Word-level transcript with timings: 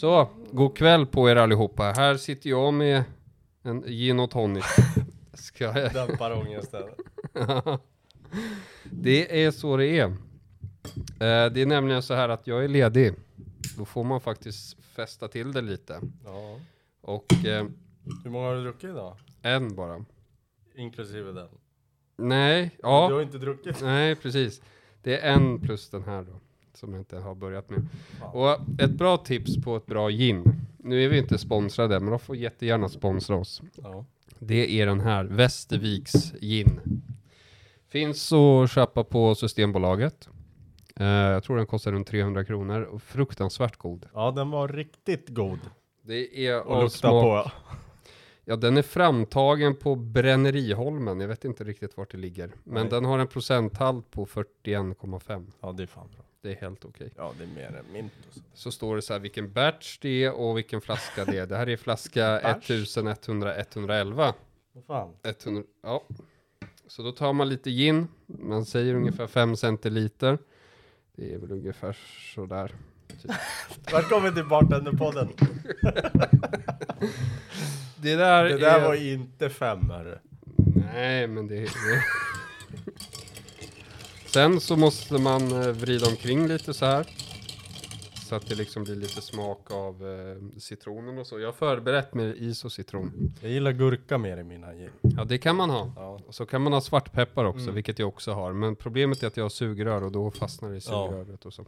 Så, 0.00 0.28
god 0.52 0.76
kväll 0.76 1.06
på 1.06 1.30
er 1.30 1.36
allihopa. 1.36 1.82
Här 1.96 2.16
sitter 2.16 2.50
jag 2.50 2.74
med 2.74 3.04
en 3.62 3.82
gin 3.82 4.20
och 4.20 4.30
tonic. 4.30 4.64
Ska 5.34 5.64
jag... 5.64 5.92
Dämpar 5.92 6.32
ångesten. 6.32 6.82
Det 8.84 9.44
är 9.44 9.50
så 9.50 9.76
det 9.76 9.86
är. 9.86 10.04
Eh, 10.04 11.52
det 11.52 11.62
är 11.62 11.66
nämligen 11.66 12.02
så 12.02 12.14
här 12.14 12.28
att 12.28 12.46
jag 12.46 12.64
är 12.64 12.68
ledig. 12.68 13.14
Då 13.78 13.84
får 13.84 14.04
man 14.04 14.20
faktiskt 14.20 14.82
festa 14.82 15.28
till 15.28 15.52
det 15.52 15.60
lite. 15.60 16.00
Ja. 16.24 16.60
Och 17.00 17.44
eh, 17.46 17.66
Hur 18.24 18.30
många 18.30 18.46
har 18.46 18.54
du 18.54 18.62
druckit 18.62 18.90
idag? 18.90 19.16
en 19.42 19.74
bara. 19.74 20.04
Inklusive 20.74 21.32
den. 21.32 21.48
Nej, 22.16 22.76
Du 22.82 22.86
har 22.86 23.10
ja, 23.12 23.22
inte 23.22 23.38
druckit? 23.38 23.80
nej 23.82 24.14
precis. 24.16 24.62
Det 25.02 25.18
är 25.20 25.32
en 25.32 25.60
plus 25.60 25.90
den 25.90 26.02
här 26.04 26.22
då. 26.22 26.40
Som 26.74 26.92
jag 26.92 27.00
inte 27.00 27.16
har 27.18 27.34
börjat 27.34 27.70
med. 27.70 27.86
Och 28.32 28.80
ett 28.80 28.90
bra 28.90 29.16
tips 29.16 29.62
på 29.62 29.76
ett 29.76 29.86
bra 29.86 30.08
gin. 30.10 30.44
Nu 30.78 31.04
är 31.04 31.08
vi 31.08 31.18
inte 31.18 31.38
sponsrade, 31.38 32.00
men 32.00 32.10
de 32.10 32.18
får 32.18 32.36
jättegärna 32.36 32.88
sponsra 32.88 33.36
oss. 33.36 33.62
Ja. 33.82 34.04
Det 34.38 34.80
är 34.80 34.86
den 34.86 35.00
här, 35.00 35.24
Västerviks 35.24 36.32
gin. 36.40 36.80
Finns 37.88 38.32
att 38.32 38.70
köpa 38.70 39.04
på 39.04 39.34
Systembolaget. 39.34 40.28
Eh, 40.96 41.06
jag 41.06 41.44
tror 41.44 41.56
den 41.56 41.66
kostar 41.66 41.92
runt 41.92 42.06
300 42.06 42.44
kronor 42.44 42.82
och 42.82 43.02
fruktansvärt 43.02 43.76
god. 43.76 44.06
ja, 44.14 44.30
den 44.30 44.50
var 44.50 44.68
riktigt 44.68 45.28
god 45.28 45.58
Det 46.02 46.46
är 46.46 46.54
av 46.54 46.82
lukta 46.82 46.98
smak- 47.08 47.22
på. 47.22 47.50
Ja, 48.44 48.56
den 48.56 48.76
är 48.76 48.82
framtagen 48.82 49.76
på 49.76 49.94
Bränneriholmen. 49.96 51.20
Jag 51.20 51.28
vet 51.28 51.44
inte 51.44 51.64
riktigt 51.64 51.96
vart 51.96 52.10
det 52.12 52.18
ligger. 52.18 52.52
Men 52.64 52.82
Nej. 52.82 52.90
den 52.90 53.04
har 53.04 53.18
en 53.18 53.26
procenthalt 53.26 54.10
på 54.10 54.26
41,5. 54.26 55.46
Ja, 55.60 55.72
det 55.72 55.82
är 55.82 55.86
fan 55.86 56.08
bra. 56.16 56.24
Det 56.42 56.50
är 56.50 56.56
helt 56.56 56.84
okej. 56.84 57.12
Ja, 57.16 57.32
det 57.38 57.44
är 57.44 57.48
mer 57.48 57.76
än 57.78 57.92
mint 57.92 58.12
och 58.28 58.34
så. 58.34 58.40
Så 58.54 58.70
står 58.70 58.96
det 58.96 59.02
så 59.02 59.12
här 59.12 59.20
vilken 59.20 59.52
batch 59.52 59.98
det 59.98 60.24
är 60.24 60.32
och 60.32 60.56
vilken 60.56 60.80
flaska 60.80 61.24
det 61.24 61.38
är. 61.38 61.46
Det 61.46 61.56
här 61.56 61.68
är 61.68 61.76
flaska 61.76 62.40
Batch? 62.42 62.70
1100 62.70 63.56
111. 63.56 64.34
Vad 64.72 64.84
fan? 64.84 65.14
100, 65.44 65.62
ja. 65.82 66.04
Så 66.86 67.02
då 67.02 67.12
tar 67.12 67.32
man 67.32 67.48
lite 67.48 67.70
gin. 67.70 68.08
Man 68.26 68.64
säger 68.64 68.94
ungefär 68.94 69.26
5 69.26 69.56
centiliter. 69.56 70.38
Det 71.16 71.34
är 71.34 71.38
väl 71.38 71.52
ungefär 71.52 71.96
sådär. 72.34 72.72
Välkommen 73.92 74.34
till 74.34 74.44
Bartenderpodden. 74.44 75.28
Det 78.00 78.16
där, 78.16 78.44
Det 78.44 78.58
där 78.58 78.80
är... 78.80 78.84
var 78.84 78.94
inte 78.94 79.50
fem 79.50 79.90
hörru. 79.90 80.18
Nej, 80.94 81.26
men 81.26 81.46
det... 81.46 81.60
det... 81.60 82.02
Sen 84.32 84.60
så 84.60 84.76
måste 84.76 85.18
man 85.18 85.62
eh, 85.62 85.68
vrida 85.68 86.06
omkring 86.06 86.48
lite 86.48 86.74
så 86.74 86.86
här. 86.86 87.06
Så 88.28 88.34
att 88.34 88.46
det 88.48 88.54
liksom 88.54 88.84
blir 88.84 88.94
lite 88.96 89.20
smak 89.20 89.70
av 89.70 89.94
eh, 90.06 90.58
citronen 90.58 91.18
och 91.18 91.26
så. 91.26 91.38
Jag 91.40 91.46
har 91.48 91.52
förberett 91.52 92.14
med 92.14 92.36
is 92.36 92.64
och 92.64 92.72
citron. 92.72 93.32
Jag 93.42 93.50
gillar 93.50 93.72
gurka 93.72 94.18
mer 94.18 94.36
i 94.36 94.44
mina 94.44 94.74
gin. 94.74 94.90
Ja, 95.02 95.24
det 95.24 95.38
kan 95.38 95.56
man 95.56 95.70
ha. 95.70 95.92
Ja. 95.96 96.20
Och 96.26 96.34
så 96.34 96.46
kan 96.46 96.62
man 96.62 96.72
ha 96.72 96.80
svartpeppar 96.80 97.44
också, 97.44 97.62
Mm. 97.62 97.74
vilket 97.74 97.98
jag 97.98 98.08
också 98.08 98.32
har. 98.32 98.52
Men 98.52 98.76
problemet 98.76 99.22
är 99.22 99.26
att 99.26 99.36
jag 99.36 99.44
har 99.44 99.48
sugrör 99.50 100.02
och 100.04 100.12
då 100.12 100.30
fastnar 100.30 100.70
det 100.70 100.76
i 100.76 100.80
Ja. 100.88 101.08
sugröret 101.08 101.46
och 101.46 101.52
så. 101.52 101.64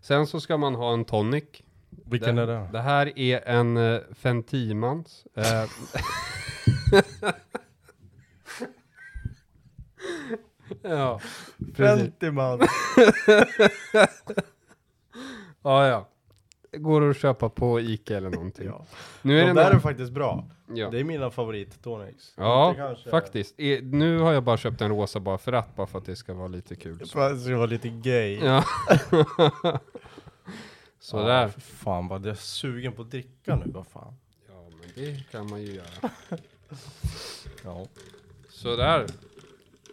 Sen 0.00 0.26
så 0.26 0.40
ska 0.40 0.56
man 0.56 0.74
ha 0.74 0.92
en 0.92 1.04
tonic. 1.04 1.44
Vilken 1.90 2.36
det, 2.36 2.42
är 2.42 2.46
det? 2.46 2.68
Det 2.72 2.80
här 2.80 3.18
är 3.18 3.48
en 3.48 3.76
uh, 3.76 4.00
Fentimans. 4.14 5.26
Eh, 5.34 5.64
ja, 10.82 11.20
precis. 11.76 12.02
50 12.20 12.30
man. 12.30 12.60
Ja, 15.62 15.86
ja. 15.88 16.08
Det 16.70 16.78
Går 16.78 17.10
att 17.10 17.16
köpa 17.16 17.48
på 17.48 17.80
Ica 17.80 18.16
eller 18.16 18.30
någonting. 18.30 18.66
ja. 18.66 18.86
Nu 19.22 19.36
är 19.36 19.40
De 19.40 19.46
den 19.46 19.56
där 19.56 19.64
här- 19.64 19.72
är 19.74 19.78
faktiskt 19.78 20.12
bra. 20.12 20.44
ja. 20.74 20.90
Det 20.90 21.00
är 21.00 21.04
mina 21.04 21.30
favorit-tonics. 21.30 22.32
Ja, 22.36 22.68
Inte 22.68 22.80
kanske- 22.80 23.10
faktiskt. 23.10 23.54
E, 23.58 23.80
nu 23.82 24.18
har 24.18 24.32
jag 24.32 24.42
bara 24.42 24.56
köpt 24.56 24.80
en 24.80 24.88
rosa 24.88 25.20
bara 25.20 25.38
för 25.38 25.52
att, 25.52 25.76
bara 25.76 25.86
för 25.86 25.98
att 25.98 26.04
det 26.06 26.16
ska 26.16 26.34
vara 26.34 26.48
lite 26.48 26.76
kul. 26.76 27.06
För 27.06 27.20
att 27.30 27.32
det 27.36 27.40
ska 27.44 27.56
vara 27.56 27.66
lite 27.66 27.88
gay. 27.88 28.40
Ja. 28.44 28.64
Sådär. 31.00 31.42
Ja, 31.42 31.48
fan 31.60 32.08
vad 32.08 32.20
jag 32.26 32.30
är 32.30 32.34
sugen 32.34 32.92
på 32.92 33.02
att 33.02 33.10
dricka 33.10 33.56
nu, 33.56 33.62
vad 33.66 33.86
fan. 33.86 34.14
Ja, 34.48 34.64
men 34.70 34.88
det 34.94 35.30
kan 35.30 35.50
man 35.50 35.62
ju 35.62 35.72
göra. 35.72 36.10
Ja. 37.64 37.86
Sådär. 38.48 39.06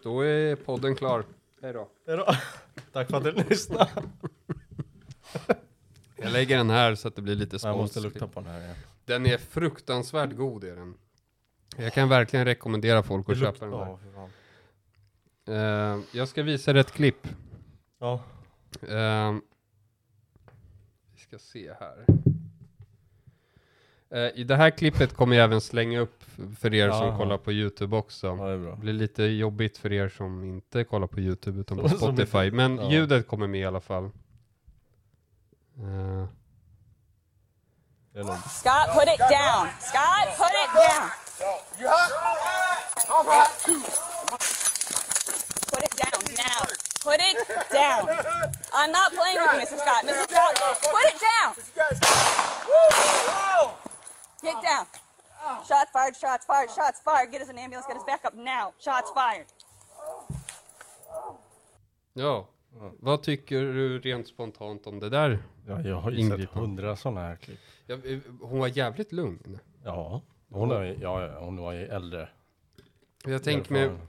Då 0.04 0.22
är 0.22 0.56
podden 0.56 0.96
klar. 0.96 1.24
Hej 1.62 1.74
då. 1.74 1.90
Hejdå. 2.08 2.26
Tack 2.94 3.10
för 3.10 3.18
att 3.18 3.24
du 3.24 3.32
lyssnade. 3.32 3.90
Jag 6.16 6.32
lägger 6.32 6.58
den 6.58 6.70
här 6.70 6.96
så 6.96 7.08
att 7.08 7.16
det 7.16 7.22
blir 7.22 7.36
lite 7.36 7.58
Jag 7.64 7.78
måste 7.78 8.00
lukta 8.00 8.28
på 8.28 8.40
den 8.42 8.50
här. 8.50 8.68
Ja. 8.68 8.74
Den 9.06 9.26
är 9.26 9.38
fruktansvärt 9.38 10.36
god 10.36 10.64
är 10.64 10.76
den. 10.76 10.94
Jag 11.78 11.94
kan 11.94 12.10
verkligen 12.10 12.46
rekommendera 12.46 13.04
folk 13.04 13.30
att 13.30 13.40
köpa 13.40 13.66
luktar- 13.66 13.66
den 13.66 13.72
där. 13.80 13.98
Ja, 14.16 14.30
fan. 15.46 15.96
Eh, 15.98 16.04
jag 16.12 16.28
ska 16.28 16.44
visa 16.44 16.74
dig 16.74 16.80
ett 16.82 16.92
klipp. 16.92 17.28
Ja. 18.00 18.24
Eh, 18.82 19.36
vi 21.16 21.20
ska 21.22 21.40
se 21.40 21.74
här. 21.80 22.06
Eh, 24.12 24.20
I 24.40 24.44
det 24.44 24.56
här 24.56 24.70
klippet 24.70 25.14
kommer 25.14 25.36
jag 25.36 25.44
även 25.44 25.62
slänga 25.62 26.00
upp 26.00 26.24
för 26.60 26.74
er 26.74 26.92
som 26.92 27.08
Jaha. 27.08 27.18
kollar 27.18 27.38
på 27.38 27.52
YouTube 27.52 27.96
också. 27.98 28.28
ja, 28.28 28.46
det. 28.46 28.58
Det 28.72 28.76
blir 28.76 28.94
lite 28.94 29.24
jobbigt 29.24 29.78
för 29.78 29.94
er 29.94 30.10
som 30.10 30.44
inte 30.44 30.84
kollar 30.84 31.08
på 31.08 31.20
YouTube 31.20 31.62
utan 31.62 31.78
på 31.82 31.90
Som 31.90 31.98
Spotify. 31.98 32.52
Men 32.52 32.78
ja. 32.78 32.92
ljudet 32.92 33.28
kommer 33.28 33.48
med 33.48 33.62
i 33.62 33.66
alla 33.66 33.82
fall. 33.82 34.10
Nog... 38.14 38.28
Scott, 38.50 38.88
put 38.94 39.08
it 39.08 39.20
down. 39.20 39.68
Scott, 39.80 40.28
put 40.38 40.52
it 40.64 40.72
down. 40.74 41.10
Put 45.72 45.84
it 45.84 45.96
down 45.98 46.20
now. 46.36 46.66
Put 47.04 47.20
it 47.22 47.38
down. 47.72 48.10
I'm 48.74 48.92
not 48.92 49.14
playing 49.14 49.38
with 49.40 49.54
you, 49.54 49.60
Mr. 49.60 49.78
Scott. 49.78 50.04
Mr. 50.04 50.26
Scott, 50.28 50.54
put 50.82 51.06
it 51.06 51.20
down. 51.22 51.54
Get 54.44 54.54
down. 54.54 54.86
Shots 55.68 55.92
fired, 55.92 56.16
shots 56.16 56.46
fired, 56.46 56.70
shots 56.70 57.02
fired. 57.04 57.32
Get 57.32 57.42
us 57.42 57.50
an 57.50 57.58
ambulance, 57.58 57.88
get 57.88 57.98
us 57.98 58.06
back 58.06 58.26
up 58.26 58.34
now. 58.34 58.74
Shots 58.80 59.12
fired. 59.14 59.46
ja, 62.14 62.48
vad 63.00 63.24
tycker 63.24 63.60
du 63.62 64.00
rent 64.00 64.28
spontant 64.28 64.88
om 64.88 65.00
det 65.00 65.10
där? 65.10 65.44
Ja, 65.68 65.82
jag 65.82 65.96
har 65.96 66.12
ju 66.12 66.30
sett 66.30 66.50
hundra 66.50 66.96
sådana 66.96 67.22
här 67.22 67.36
klipp. 67.36 67.60
Ja, 67.88 67.96
eh, 67.96 68.20
hon 68.42 68.60
var 68.60 68.68
jävligt 68.68 69.12
lugn. 69.12 69.60
Ja. 69.84 70.22
Hon, 70.50 70.72
är, 70.72 70.84
ja, 71.02 71.26
ja, 71.28 71.40
hon 71.40 71.58
var 71.58 71.72
ju 71.74 71.86
äldre. 71.86 72.30
Jag 73.26 73.44
tänker 73.44 73.72
mig, 73.74 73.82
Erfaren. 73.84 74.08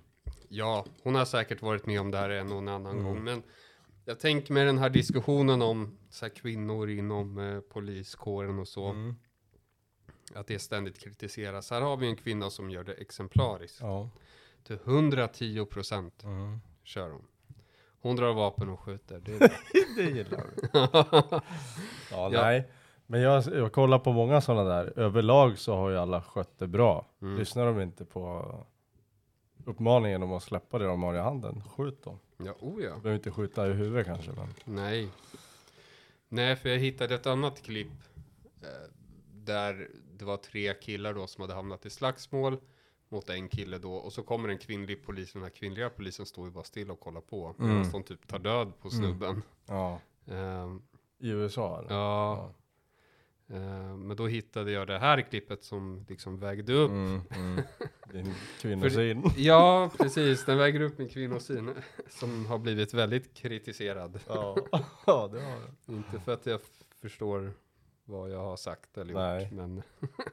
ja, 0.48 0.84
hon 1.02 1.14
har 1.14 1.24
säkert 1.24 1.62
varit 1.62 1.86
med 1.86 2.00
om 2.00 2.10
det 2.10 2.18
här 2.18 2.30
en 2.30 2.52
och 2.52 2.58
en 2.58 2.68
annan 2.68 2.92
Mm. 2.92 3.04
gång, 3.04 3.24
men 3.24 3.42
jag 4.04 4.20
tänker 4.20 4.52
med 4.54 4.66
den 4.66 4.78
här 4.78 4.90
diskussionen 4.90 5.62
om 5.62 5.98
så 6.10 6.24
här, 6.24 6.30
kvinnor 6.34 6.90
inom 6.90 7.38
eh, 7.38 7.60
poliskåren 7.60 8.58
och 8.58 8.68
så, 8.68 8.84
Mm. 8.88 9.16
Att 10.34 10.46
det 10.46 10.58
ständigt 10.58 10.98
kritiseras. 10.98 11.70
Här 11.70 11.80
har 11.80 11.96
vi 11.96 12.06
en 12.06 12.16
kvinna 12.16 12.50
som 12.50 12.70
gör 12.70 12.84
det 12.84 12.92
exemplariskt. 12.92 13.80
Ja. 13.80 14.08
Till 14.64 14.78
110 14.84 15.66
procent 15.66 16.22
Mm. 16.24 16.60
kör 16.84 17.10
hon. 17.10 17.26
Hon 18.02 18.16
drar 18.16 18.32
vapen 18.32 18.68
och 18.68 18.80
skjuter. 18.80 19.20
Det 19.20 19.38
det 19.96 20.02
gillar 20.02 20.44
vi. 20.56 20.68
ja, 22.10 22.28
nej. 22.32 22.70
Men 23.06 23.20
jag, 23.20 23.44
jag 23.46 23.72
kollar 23.72 23.98
på 23.98 24.12
många 24.12 24.40
sådana 24.40 24.64
där. 24.70 24.98
Överlag 24.98 25.58
så 25.58 25.76
har 25.76 25.90
ju 25.90 25.96
alla 25.98 26.22
skött 26.22 26.58
det 26.58 26.66
bra. 26.66 27.06
Mm. 27.22 27.38
Lyssnar 27.38 27.66
de 27.66 27.80
inte 27.80 28.04
på 28.04 28.54
uppmaningen 29.64 30.22
om 30.22 30.32
att 30.32 30.42
släppa 30.42 30.78
det 30.78 30.84
de 30.84 31.02
har 31.02 31.14
i 31.14 31.18
handen, 31.18 31.62
skjut 31.76 32.02
dem. 32.04 32.18
ja, 32.36 32.54
oh 32.60 32.82
ja. 32.82 32.90
Behöver 32.90 33.14
inte 33.14 33.30
skjuta 33.30 33.68
i 33.68 33.72
huvudet 33.72 34.06
kanske, 34.06 34.30
men 34.32 34.48
Nej. 34.64 35.08
Nej, 36.28 36.56
för 36.56 36.68
jag 36.68 36.78
hittade 36.78 37.14
ett 37.14 37.26
annat 37.26 37.62
klipp 37.62 37.92
eh, 38.62 38.68
där 39.34 39.88
det 40.20 40.26
var 40.26 40.36
tre 40.36 40.74
killar 40.74 41.14
då 41.14 41.26
som 41.26 41.40
hade 41.42 41.54
hamnat 41.54 41.86
i 41.86 41.90
slagsmål 41.90 42.56
mot 43.08 43.30
en 43.30 43.48
kille 43.48 43.78
då 43.78 43.92
och 43.94 44.12
så 44.12 44.22
kommer 44.22 44.48
en 44.48 44.58
kvinnlig 44.58 45.04
polis 45.06 45.28
och 45.34 45.40
den 45.40 45.42
här 45.42 45.50
kvinnliga 45.50 45.90
polisen 45.90 46.26
står 46.26 46.44
ju 46.46 46.50
bara 46.52 46.64
still 46.64 46.90
och 46.90 47.00
kollar 47.00 47.20
på 47.20 47.54
Mm. 47.58 47.70
medan 47.76 47.92
de 47.92 48.02
typ 48.02 48.26
tar 48.28 48.38
död 48.38 48.72
på 48.80 48.90
snubben. 48.90 49.42
ja. 49.66 50.00
Ehm, 50.26 50.82
I 51.18 51.28
USA 51.30 51.78
eller? 51.78 51.94
ja. 51.94 52.52
Ehm, 53.48 54.06
men 54.06 54.16
då 54.16 54.26
hittade 54.26 54.70
jag 54.70 54.86
det 54.86 54.98
här 54.98 55.20
klippet 55.22 55.64
som 55.64 56.04
liksom 56.08 56.38
vägde 56.38 56.72
upp. 56.72 56.90
Mm, 56.90 57.20
mm. 57.30 57.60
Din 58.12 58.34
kvinnosyn. 58.60 59.22
Ja, 59.36 59.90
precis. 59.98 60.44
Den 60.44 60.58
väger 60.58 60.80
upp 60.80 60.98
min 60.98 61.08
kvinnosyn 61.08 61.70
som 62.08 62.46
har 62.46 62.58
blivit 62.58 62.94
väldigt 62.94 63.34
kritiserad. 63.34 64.20
ja. 64.28 64.56
ja, 65.06 65.28
det 65.32 65.40
har 65.40 65.56
det. 65.86 65.92
Inte 65.92 66.20
för 66.20 66.32
att 66.32 66.46
jag 66.46 66.60
förstår 67.00 67.52
vad 68.04 68.30
jag 68.30 68.38
har 68.38 68.56
sagt 68.56 68.98
eller 68.98 69.14
Nej. 69.14 69.42
gjort, 69.42 69.52
men 69.52 69.82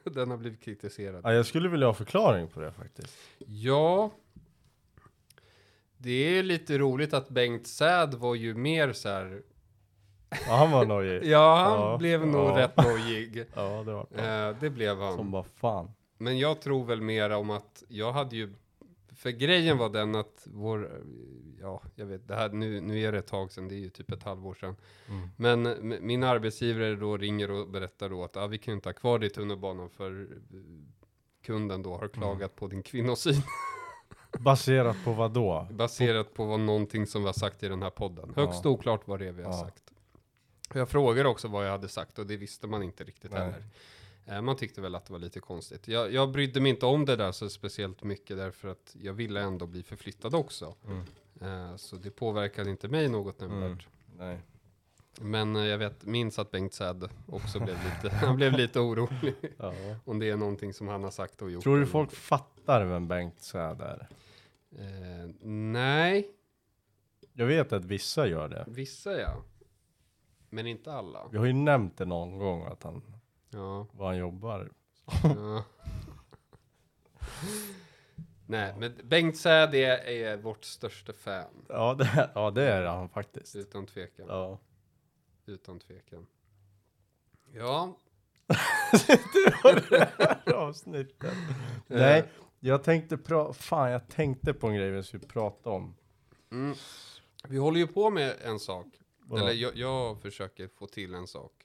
den 0.14 0.30
har 0.30 0.36
blivit 0.36 0.60
kritiserad. 0.60 1.20
Ja, 1.24 1.32
jag 1.32 1.46
skulle 1.46 1.68
vilja 1.68 1.86
ha 1.86 1.94
förklaring 1.94 2.48
på 2.48 2.60
det 2.60 2.72
faktiskt. 2.72 3.18
Ja, 3.38 4.10
det 5.98 6.38
är 6.38 6.42
lite 6.42 6.78
roligt 6.78 7.14
att 7.14 7.28
Bengt 7.28 7.66
Säd 7.66 8.14
var 8.14 8.34
ju 8.34 8.54
mer 8.54 8.92
så 8.92 9.08
här 9.08 9.42
Ja, 10.30 10.56
han 10.56 10.70
var 10.70 10.84
nojig. 10.86 11.24
Ja, 11.30 11.56
han 11.56 11.80
Ja, 11.80 11.98
blev 11.98 12.26
nog 12.26 12.50
ja. 12.50 12.58
rätt 12.58 12.76
nojig. 12.76 13.44
Ja, 13.54 13.82
det 13.86 13.92
var. 13.92 14.06
Eh, 14.48 14.56
det 14.60 14.70
blev 14.70 14.98
han. 15.00 15.16
Som 15.16 15.30
bara 15.30 15.42
fan. 15.42 15.90
Men 16.18 16.38
jag 16.38 16.60
tror 16.60 16.84
väl 16.84 17.00
mera 17.00 17.36
om 17.36 17.50
att 17.50 17.82
jag 17.88 18.12
hade 18.12 18.36
ju, 18.36 18.54
för 19.18 19.30
grejen 19.30 19.78
var 19.78 19.88
den 19.88 20.14
att 20.14 20.46
vår, 20.46 21.02
ja, 21.60 21.82
jag 21.94 22.06
vet, 22.06 22.28
det 22.28 22.34
här, 22.34 22.48
nu, 22.48 22.80
nu 22.80 23.00
är 23.00 23.12
det 23.12 23.18
ett 23.18 23.26
tag 23.26 23.52
sedan, 23.52 23.68
det 23.68 23.74
är 23.74 23.78
ju 23.78 23.90
typ 23.90 24.12
ett 24.12 24.22
halvår 24.22 24.54
sedan. 24.54 24.76
Mm. 25.08 25.28
Men 25.36 26.06
min 26.06 26.22
arbetsgivare 26.22 26.96
då 26.96 27.16
ringer 27.16 27.50
och 27.50 27.68
berättar 27.68 28.08
då 28.08 28.24
att 28.24 28.36
ah, 28.36 28.46
vi 28.46 28.58
kan 28.58 28.74
inte 28.74 28.88
ha 28.88 28.94
kvar 28.94 29.18
dig 29.18 29.26
i 29.26 29.30
tunnelbanan 29.32 29.90
för 29.90 30.20
eh, 30.20 30.26
kunden 31.42 31.82
då 31.82 31.96
har 31.96 32.08
klagat 32.08 32.56
på 32.56 32.66
din 32.66 32.82
kvinnosyn. 32.82 33.42
Baserat 34.38 34.96
på 35.04 35.12
vad 35.12 35.32
då? 35.32 35.66
Baserat 35.70 36.34
på 36.34 36.44
vad 36.44 36.60
någonting 36.60 37.06
som 37.06 37.22
var 37.22 37.32
sagt 37.32 37.62
i 37.62 37.68
den 37.68 37.82
här 37.82 37.90
podden. 37.90 38.32
Högst 38.36 38.64
Ja. 38.64 38.70
oklart 38.70 39.08
vad 39.08 39.18
det 39.18 39.28
är 39.28 39.32
vi 39.32 39.42
har 39.42 39.50
Ja. 39.50 39.58
sagt. 39.58 39.92
Jag 40.74 40.88
frågade 40.88 41.28
också 41.28 41.48
vad 41.48 41.66
jag 41.66 41.70
hade 41.70 41.88
sagt 41.88 42.18
och 42.18 42.26
det 42.26 42.36
visste 42.36 42.66
man 42.66 42.82
inte 42.82 43.04
riktigt 43.04 43.30
Nej. 43.32 43.40
heller. 43.40 43.64
Eh, 44.28 44.40
Man 44.42 44.56
tyckte 44.56 44.80
väl 44.80 44.94
att 44.94 45.06
det 45.06 45.12
var 45.12 45.20
lite 45.20 45.40
konstigt. 45.40 45.88
Jag, 45.88 46.12
jag 46.12 46.30
brydde 46.32 46.60
mig 46.60 46.70
inte 46.70 46.86
om 46.86 47.04
det 47.04 47.16
där 47.16 47.32
så 47.32 47.50
speciellt 47.50 48.02
mycket 48.02 48.36
därför 48.36 48.68
att 48.68 48.96
jag 49.02 49.12
ville 49.12 49.40
ändå 49.40 49.66
bli 49.66 49.82
förflyttad 49.82 50.34
också. 50.34 50.74
Mm. 50.86 51.02
Eh, 51.70 51.76
Så 51.76 51.96
det 51.96 52.10
påverkade 52.10 52.70
inte 52.70 52.88
mig 52.88 53.08
något 53.08 53.40
nämnvärt. 53.40 53.86
Nej. 54.16 54.38
Men 55.20 55.56
eh, 55.56 55.64
jag 55.64 55.78
vet, 55.78 56.04
minns 56.04 56.38
att 56.38 56.50
Bengt 56.50 56.74
Säd 56.74 57.08
också 57.26 57.60
blev 57.60 57.76
lite, 57.84 58.16
han 58.16 58.36
blev 58.36 58.52
lite 58.52 58.80
orolig. 58.80 59.34
Ja. 59.58 59.72
Om 60.04 60.18
det 60.18 60.30
är 60.30 60.36
någonting 60.36 60.72
som 60.74 60.88
han 60.88 61.04
har 61.04 61.10
sagt 61.10 61.42
och 61.42 61.50
gjort. 61.50 61.62
Tror 61.62 61.78
du 61.80 61.86
folk 61.86 62.12
fattar 62.12 62.84
vem 62.84 63.08
Bengt 63.08 63.40
Säd 63.40 63.80
är? 63.80 64.08
Eh, 64.78 65.30
nej, 65.48 66.30
Jag 67.32 67.46
vet 67.46 67.72
att 67.72 67.84
vissa 67.84 68.26
gör 68.26 68.48
det. 68.48 68.64
vissa 68.68 69.20
ja. 69.20 69.42
Men 70.50 70.66
inte 70.66 70.92
alla. 70.92 71.28
Vi 71.30 71.38
har 71.38 71.46
ju 71.46 71.52
nämnt 71.52 71.96
det 71.98 72.04
någon 72.04 72.38
gång 72.38 72.64
att 72.64 72.82
han, 72.82 73.02
Ja. 73.50 73.86
var 73.92 74.06
han 74.06 74.16
jobbar. 74.16 74.72
ja. 75.22 75.64
Nej, 78.46 78.74
men 78.78 78.94
Bengt 79.04 79.36
Säd 79.36 79.74
är, 79.74 80.36
vårt 80.36 80.64
största 80.64 81.12
fan. 81.12 81.64
Ja 81.68 81.94
det, 81.94 82.30
ja, 82.34 82.50
det 82.50 82.62
är 82.62 82.86
han 82.86 83.08
faktiskt. 83.08 83.56
Utan 83.56 83.86
tvekan. 83.86 84.26
Ja. 84.28 84.58
Utan 85.46 85.78
tvekan. 85.78 86.26
Ja, 87.52 87.98
Avsnittet. 90.54 91.34
Nej, 91.86 92.28
jag 92.60 92.84
tänkte 92.84 93.16
pra- 93.16 93.52
fan 93.52 93.90
jag 93.90 94.08
tänkte 94.08 94.54
på 94.54 94.66
en 94.66 94.74
grej 94.74 94.90
vi 94.90 95.02
skulle 95.02 95.26
prata 95.26 95.70
om. 95.70 95.94
mm. 96.50 96.74
vi 97.48 97.58
håller 97.58 97.80
ju 97.80 97.86
på 97.86 98.10
med 98.10 98.34
en 98.44 98.58
sak. 98.58 98.86
Vadå? 99.18 99.42
Eller 99.42 99.52
jag, 99.54 99.76
jag 99.76 100.22
försöker 100.22 100.68
få 100.68 100.86
till 100.86 101.14
en 101.14 101.26
sak. 101.26 101.57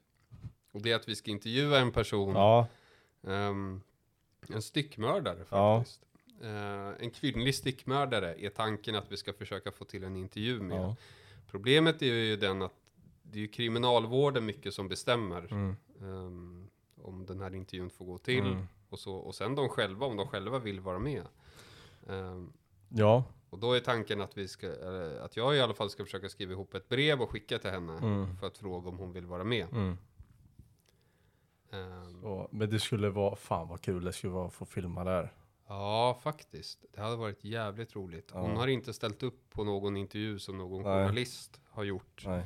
Och 0.73 0.81
det 0.81 0.91
är 0.91 0.95
att 0.95 1.07
vi 1.09 1.15
ska 1.15 1.31
intervjua 1.31 1.79
en 1.79 1.91
person. 1.91 2.35
Ja, 2.35 2.67
Ehm, 3.27 3.81
en 4.49 4.61
styckmördare 4.61 5.45
Ja. 5.49 5.79
faktiskt. 5.79 6.01
Eh, 6.41 7.03
en 7.03 7.09
kvinnlig 7.11 7.55
styckmördare 7.55 8.35
är 8.45 8.49
tanken 8.49 8.95
att 8.95 9.11
vi 9.11 9.17
ska 9.17 9.33
försöka 9.33 9.71
få 9.71 9.85
till 9.85 10.03
en 10.03 10.15
intervju 10.15 10.59
med. 10.61 10.77
ja. 10.81 10.95
Problemet 11.51 12.01
är 12.01 12.05
ju 12.13 12.37
den 12.37 12.61
att 12.61 12.73
det 13.23 13.37
är 13.37 13.41
ju 13.41 13.47
kriminalvården 13.47 14.45
mycket 14.45 14.73
som 14.73 14.87
bestämmer 14.87 15.47
Mm. 15.53 15.75
ehm, 16.01 16.67
om 17.01 17.25
den 17.25 17.39
här 17.41 17.55
intervjun 17.55 17.89
får 17.89 18.05
gå 18.05 18.17
till. 18.17 18.45
Mm. 18.45 18.67
Och, 18.89 18.99
så, 18.99 19.15
och 19.15 19.35
sen 19.35 19.55
de 19.55 19.69
själva, 19.69 20.05
om 20.05 20.17
de 20.17 20.27
själva 20.27 20.59
vill 20.59 20.79
vara 20.79 20.99
med. 20.99 21.23
Ehm, 22.09 22.53
Ja. 22.89 23.23
och 23.49 23.59
då 23.59 23.73
är 23.73 23.79
tanken 23.79 24.21
att, 24.21 24.37
vi 24.37 24.47
ska, 24.47 24.67
att 25.21 25.37
jag 25.37 25.55
i 25.55 25.59
alla 25.61 25.73
fall 25.73 25.89
ska 25.89 26.03
försöka 26.03 26.29
skriva 26.29 26.51
ihop 26.51 26.73
ett 26.73 26.89
brev 26.89 27.21
och 27.21 27.29
skicka 27.29 27.59
till 27.59 27.69
henne. 27.69 27.97
Mm. 27.97 28.37
För 28.37 28.47
att 28.47 28.57
fråga 28.57 28.89
om 28.89 28.97
hon 28.97 29.11
vill 29.13 29.25
vara 29.25 29.43
med. 29.43 29.67
Mm. 31.73 31.91
Ehm, 31.91 32.23
Och, 32.23 32.47
men 32.53 32.69
det 32.69 32.79
skulle 32.79 33.09
vara, 33.09 33.35
fan 33.35 33.67
vad 33.67 33.81
kul 33.81 34.03
det 34.03 34.13
skulle 34.13 34.33
vara 34.33 34.47
att 34.47 34.53
få 34.53 34.65
filma 34.65 35.03
där. 35.03 35.33
Ja, 35.67 36.19
faktiskt. 36.23 36.85
Det 36.93 37.01
hade 37.01 37.15
varit 37.15 37.43
jävligt 37.43 37.95
roligt. 37.95 38.31
Hon 38.31 38.51
Ja. 38.51 38.57
har 38.57 38.67
inte 38.67 38.93
ställt 38.93 39.23
upp 39.23 39.49
på 39.49 39.63
någon 39.63 39.97
intervju 39.97 40.39
som 40.39 40.57
någon 40.57 40.81
Nej. 40.81 40.91
journalist 40.91 41.61
har 41.69 41.83
gjort. 41.83 42.23
Nej. 42.25 42.43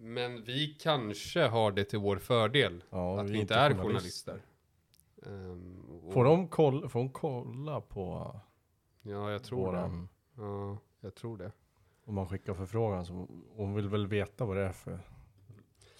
Men 0.00 0.44
vi 0.44 0.66
kanske 0.80 1.42
har 1.46 1.72
det 1.72 1.84
till 1.84 1.98
vår 1.98 2.16
fördel. 2.16 2.84
Ja, 2.90 3.20
att 3.20 3.26
vi 3.28 3.32
vi 3.32 3.38
inte 3.38 3.54
är 3.54 3.74
journalister. 3.74 4.32
journalister. 4.32 6.06
Och- 6.06 6.12
Får 6.12 6.24
de 6.24 6.48
kolla, 6.48 6.88
får 6.88 7.00
hon 7.00 7.10
kolla 7.10 7.80
på 7.80 8.40
Ja, 9.02 9.30
jag 9.30 9.44
tror 9.44 9.58
det. 9.58 9.78
våran, 9.78 10.08
Ja, 10.36 10.78
jag 11.00 11.14
tror 11.14 11.36
det. 11.38 11.52
om 12.04 12.14
man 12.14 12.28
skickar 12.28 12.54
förfrågan 12.54 13.06
så 13.06 13.28
hon 13.56 13.74
vill 13.74 13.88
väl 13.88 14.06
veta 14.06 14.44
vad 14.44 14.56
det 14.56 14.62
är 14.62 14.72
för 14.72 15.00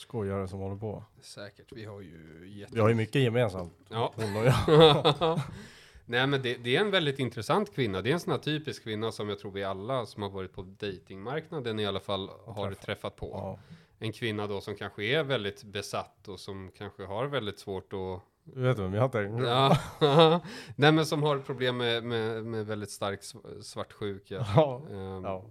skojare 0.01 0.49
som 0.49 0.59
håller 0.61 0.77
på. 0.77 1.05
Säkert. 1.21 1.73
Vi 1.73 1.85
har 1.85 2.01
ju 2.01 2.43
jätte... 2.59 2.75
Vi 2.75 2.81
har 2.81 2.89
ju 2.89 2.95
mycket 2.95 3.23
gemensamt, 3.23 3.73
Ja. 3.89 4.13
hon 4.17 4.37
och 4.37 4.45
jag. 4.45 5.41
Nej 6.11 6.27
men 6.27 6.43
det, 6.43 6.55
det 6.65 6.77
är 6.77 6.81
en 6.81 6.91
väldigt 6.91 7.19
intressant 7.19 7.75
kvinna. 7.75 8.03
Det 8.03 8.11
är 8.11 8.15
en 8.15 8.21
sån 8.21 8.31
här 8.33 8.39
typisk 8.39 8.83
kvinna 8.83 9.13
som 9.13 9.29
jag 9.29 9.39
tror 9.39 9.51
vi 9.53 9.65
alla 9.65 10.07
som 10.07 10.23
har 10.23 10.31
varit 10.31 10.53
på 10.53 10.63
datingmarknaden 10.63 11.79
i 11.81 11.87
alla 11.87 12.01
fall 12.01 12.31
har 12.47 12.67
Träffat. 12.67 12.87
träffat 12.87 13.17
på. 13.17 13.29
Ja. 13.33 13.59
En 13.99 14.13
kvinna 14.13 14.47
då 14.47 14.61
som 14.61 14.75
kanske 14.77 15.05
är 15.05 15.23
väldigt 15.25 15.65
besatt 15.65 16.29
och 16.29 16.41
som 16.41 16.71
kanske 16.79 17.05
har 17.05 17.27
väldigt 17.27 17.59
svårt 17.59 17.93
att 17.93 18.21
Du 18.45 18.61
vet 18.61 18.79
vem 18.79 18.95
jag 18.95 19.13
tänker? 19.13 19.45
Ja, 19.45 19.77
nej 20.77 20.93
men 20.93 21.07
som 21.07 21.23
har 21.23 21.39
problem 21.39 21.77
med, 21.77 22.05
med, 22.05 22.45
med 22.45 22.67
väldigt 22.67 22.91
stark 22.91 23.21
sv- 23.21 23.63
svartsjuka. 23.63 24.47
Ja. 24.57 24.83
Ehm, 24.91 25.25
ja. 25.25 25.45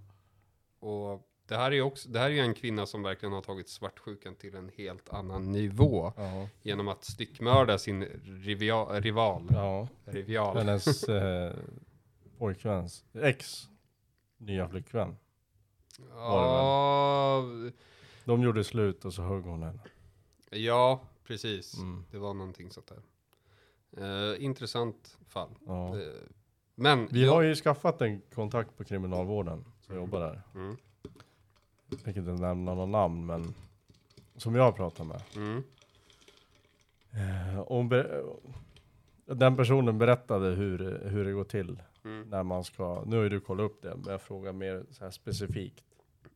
Och 0.80 1.22
det 1.48 1.56
här 1.56 1.72
är 1.72 1.80
också, 1.82 2.08
det 2.08 2.18
här 2.18 2.30
är 2.30 2.42
en 2.42 2.54
kvinna 2.54 2.86
som 2.86 3.02
verkligen 3.02 3.32
har 3.32 3.42
tagit 3.42 3.68
svartsjukan 3.68 4.34
till 4.34 4.54
en 4.54 4.70
helt 4.76 5.08
annan 5.12 5.52
nivå. 5.52 6.12
Ja. 6.16 6.48
Genom 6.62 6.88
att 6.88 7.04
styckmörda 7.04 7.78
sin 7.78 8.04
rivia, 8.24 8.84
rival. 9.00 9.42
ja. 9.50 9.88
Rival. 10.04 10.56
Hennes 10.56 11.02
eh, 11.08 11.52
pojkväns, 12.38 13.04
ex, 13.14 13.68
nya 14.38 14.68
flickvän. 14.68 15.16
Ja, 16.14 17.44
De 18.24 18.42
gjorde 18.42 18.64
slut 18.64 19.04
och 19.04 19.14
så 19.14 19.22
högg 19.22 19.44
hon 19.44 19.62
henne. 19.62 19.80
ja, 20.50 21.00
precis. 21.24 21.78
Mm. 21.78 22.04
Det 22.10 22.18
var 22.18 22.34
någonting 22.34 22.70
sånt 22.70 22.86
där. 22.86 23.02
Eh, 24.32 24.44
intressant 24.44 25.18
fall. 25.28 25.50
Ja. 25.66 25.98
Eh, 26.00 26.06
men 26.74 27.06
Vi 27.10 27.24
jag- 27.24 27.32
har 27.32 27.42
ju 27.42 27.54
skaffat 27.54 28.00
en 28.02 28.20
kontakt 28.20 28.76
på 28.76 28.84
kriminalvården 28.84 29.64
som 29.80 29.96
jobbar 29.96 30.20
där. 30.20 30.42
Mm, 30.54 30.76
Jag 31.88 32.04
tänker 32.04 32.20
inte 32.20 32.32
nämna 32.42 32.74
någon 32.74 32.90
namn 32.90 33.26
men 33.26 33.54
som 34.36 34.54
jag 34.54 34.62
har 34.62 34.72
pratat 34.72 35.06
med. 35.06 35.22
mm, 35.36 35.62
Eh, 37.12 37.58
och 37.58 37.84
den 39.36 39.56
personen 39.56 39.98
berättade 39.98 40.48
hur, 40.48 41.00
hur 41.08 41.24
det 41.24 41.32
går 41.32 41.44
till 41.44 41.82
mm, 42.04 42.28
när 42.28 42.42
man 42.42 42.64
ska, 42.64 43.02
nu 43.06 43.16
har 43.16 43.22
ju 43.22 43.28
du 43.28 43.40
kollat 43.40 43.64
upp 43.70 43.82
det, 43.82 43.96
men 43.96 44.10
jag 44.12 44.22
frågar 44.22 44.52
mer 44.52 44.84
så 44.90 45.04
här 45.04 45.10
specifikt. 45.10 45.84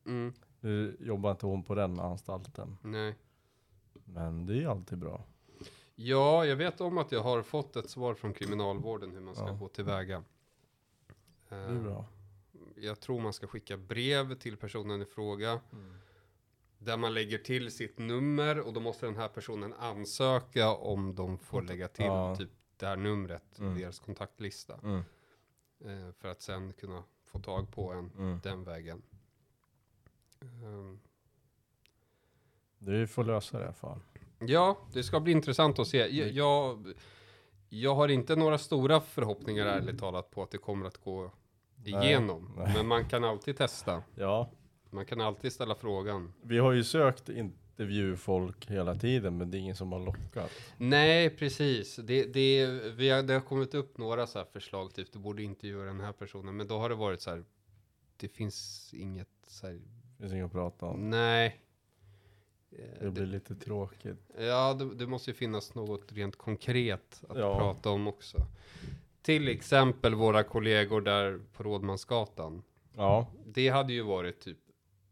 mm, 0.07 0.33
Nu 0.61 0.97
jobbar 1.01 1.31
inte 1.31 1.47
hon 1.47 1.63
på 1.63 1.75
den 1.75 2.01
anstalten, 2.01 2.77
nej. 2.83 3.15
men 4.05 4.47
det 4.47 4.63
är 4.63 4.69
alltid 4.69 4.99
bra. 4.99 5.25
Ja, 5.95 6.45
jag 6.47 6.57
vet 6.57 6.81
om 6.81 6.99
att 6.99 7.13
jag 7.13 7.23
har 7.23 7.43
fått 7.43 7.77
ett 7.77 7.91
svar 7.91 8.15
från 8.15 8.33
kriminalvården 8.33 9.11
hur 9.13 9.21
man 9.21 9.35
ska 9.35 9.47
Ja. 9.47 9.53
gå 9.55 9.69
tillväga. 9.69 10.23
Det 11.49 11.55
är 11.55 11.69
Eh, 11.77 11.83
bra. 11.83 12.05
Jag 12.83 13.01
tror 13.01 13.21
man 13.21 13.33
ska 13.33 13.47
skicka 13.47 13.77
brev 13.77 14.35
till 14.35 14.57
personen 14.57 15.03
i 15.03 15.05
fråga. 15.05 15.61
Där 16.79 16.97
man 16.97 17.15
lägger 17.15 17.39
till 17.39 17.71
sitt 17.71 17.99
nummer 17.99 18.61
och 18.61 18.73
då 18.73 18.81
måste 18.81 19.07
den 19.07 19.17
här 19.17 19.29
personen 19.29 19.73
ansöka 19.75 20.71
om 20.75 21.15
de 21.15 21.39
får 21.39 21.63
lägga 21.63 21.89
till 21.89 22.05
Ja. 22.05 22.37
typ 22.37 22.51
det 22.77 22.87
här 22.87 22.97
numret 22.97 23.59
Mm. 23.59 23.77
i 23.77 23.81
deras 23.81 23.99
kontaktlista. 23.99 24.79
Mm. 24.83 25.03
Eh, 25.85 26.13
för 26.13 26.29
att 26.29 26.43
sen 26.43 26.73
kunna 26.73 27.03
få 27.27 27.39
tag 27.41 27.73
på 27.75 27.93
en 27.93 28.11
Mm. 28.19 28.41
den 28.43 28.65
vägen. 28.65 29.03
Ehm, 30.41 30.99
Vi 32.79 33.07
får 33.07 33.25
lösa 33.25 33.59
det 33.59 33.73
fan. 33.73 34.03
Ja, 34.39 34.79
det 34.93 35.03
ska 35.03 35.21
bli 35.21 35.33
intressant 35.33 35.79
att 35.79 35.89
se. 35.89 35.99
Jag, 35.99 36.29
jag, 36.31 36.93
jag 37.69 37.95
har 37.95 38.09
inte 38.09 38.37
några 38.37 38.59
stora 38.59 39.01
förhoppningar 39.01 39.67
ärligt 39.67 39.99
talat 39.99 40.31
på 40.31 40.43
att 40.43 40.51
det 40.51 40.59
kommer 40.59 40.87
att 40.87 40.97
gå 40.99 41.31
igenom. 41.87 42.53
nej. 42.57 42.73
Men 42.77 42.87
man 42.87 43.09
kan 43.09 43.25
alltid 43.25 43.57
testa. 43.57 44.03
Ja, 44.15 44.51
Man 44.91 45.07
kan 45.07 45.21
alltid 45.21 45.53
ställa 45.53 45.75
frågan. 45.75 46.33
vi 46.43 46.59
har 46.59 46.73
ju 46.73 46.85
sökt 46.85 47.29
intervjufolk 47.29 48.67
hela 48.71 48.95
tiden, 48.95 49.37
men 49.37 49.51
det 49.51 49.57
är 49.57 49.61
ingen 49.61 49.77
som 49.77 49.93
har 49.93 50.01
lockat. 50.01 50.51
Nej, 50.77 51.31
precis. 51.31 51.97
Det, 51.97 52.25
det, 52.35 52.67
vi 52.97 53.11
har, 53.11 53.23
det 53.23 53.35
har 53.35 53.41
kommit 53.41 53.75
upp 53.75 53.99
några 53.99 54.27
så 54.27 54.39
här 54.39 54.47
förslag, 54.53 54.95
typ 54.95 55.13
du 55.13 55.19
borde 55.19 55.43
inte 55.43 55.69
göra 55.69 55.87
den 55.87 56.01
här 56.01 56.13
personen. 56.13 56.57
Men 56.57 56.69
då 56.69 56.79
har 56.79 56.89
det 56.89 56.95
varit 56.95 57.21
så 57.23 57.31
här, 57.31 57.45
det 58.17 58.29
finns 58.29 58.91
inget 58.95 59.29
så 59.47 59.67
här, 59.67 59.75
Det 59.75 60.21
finns 60.23 60.33
inget 60.33 60.47
att 60.47 60.53
prata 60.53 60.87
om. 60.87 61.11
nej. 61.11 61.59
Det 63.01 63.11
blir 63.11 63.27
lite 63.27 63.55
tråkigt. 63.55 64.31
Ja, 64.39 64.75
det, 64.75 64.95
det 64.95 65.07
måste 65.07 65.31
ju 65.31 65.35
finnas 65.35 65.75
något 65.75 66.13
rent 66.13 66.37
konkret 66.37 67.25
att 67.29 67.39
Ja. 67.39 67.59
prata 67.59 67.91
om 67.91 68.09
också. 68.09 68.39
Till 69.23 69.49
exempel 69.49 70.15
våra 70.15 70.43
kollegor 70.43 71.01
där 71.01 71.41
på 71.53 71.63
Rådmansgatan. 71.63 72.63
Ja, 72.97 73.27
Det 73.47 73.69
hade 73.69 73.93
ju 73.93 74.03
varit 74.03 74.41
typ 74.41 74.59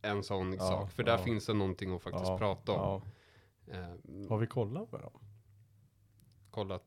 en 0.02 0.22
sån 0.22 0.52
Ja, 0.52 0.58
sak. 0.60 0.92
För 0.92 1.02
där 1.02 1.12
ja. 1.12 1.18
finns 1.18 1.46
det 1.46 1.54
någonting 1.54 1.94
att 1.96 2.02
faktiskt 2.02 2.38
prata 2.38 2.72
om. 2.72 3.02
Eh, 3.66 4.28
Har 4.28 4.38
vi 4.38 4.46
kollat 4.46 4.92
med 4.92 5.00
dem? 5.00 5.12
kollat. 6.50 6.84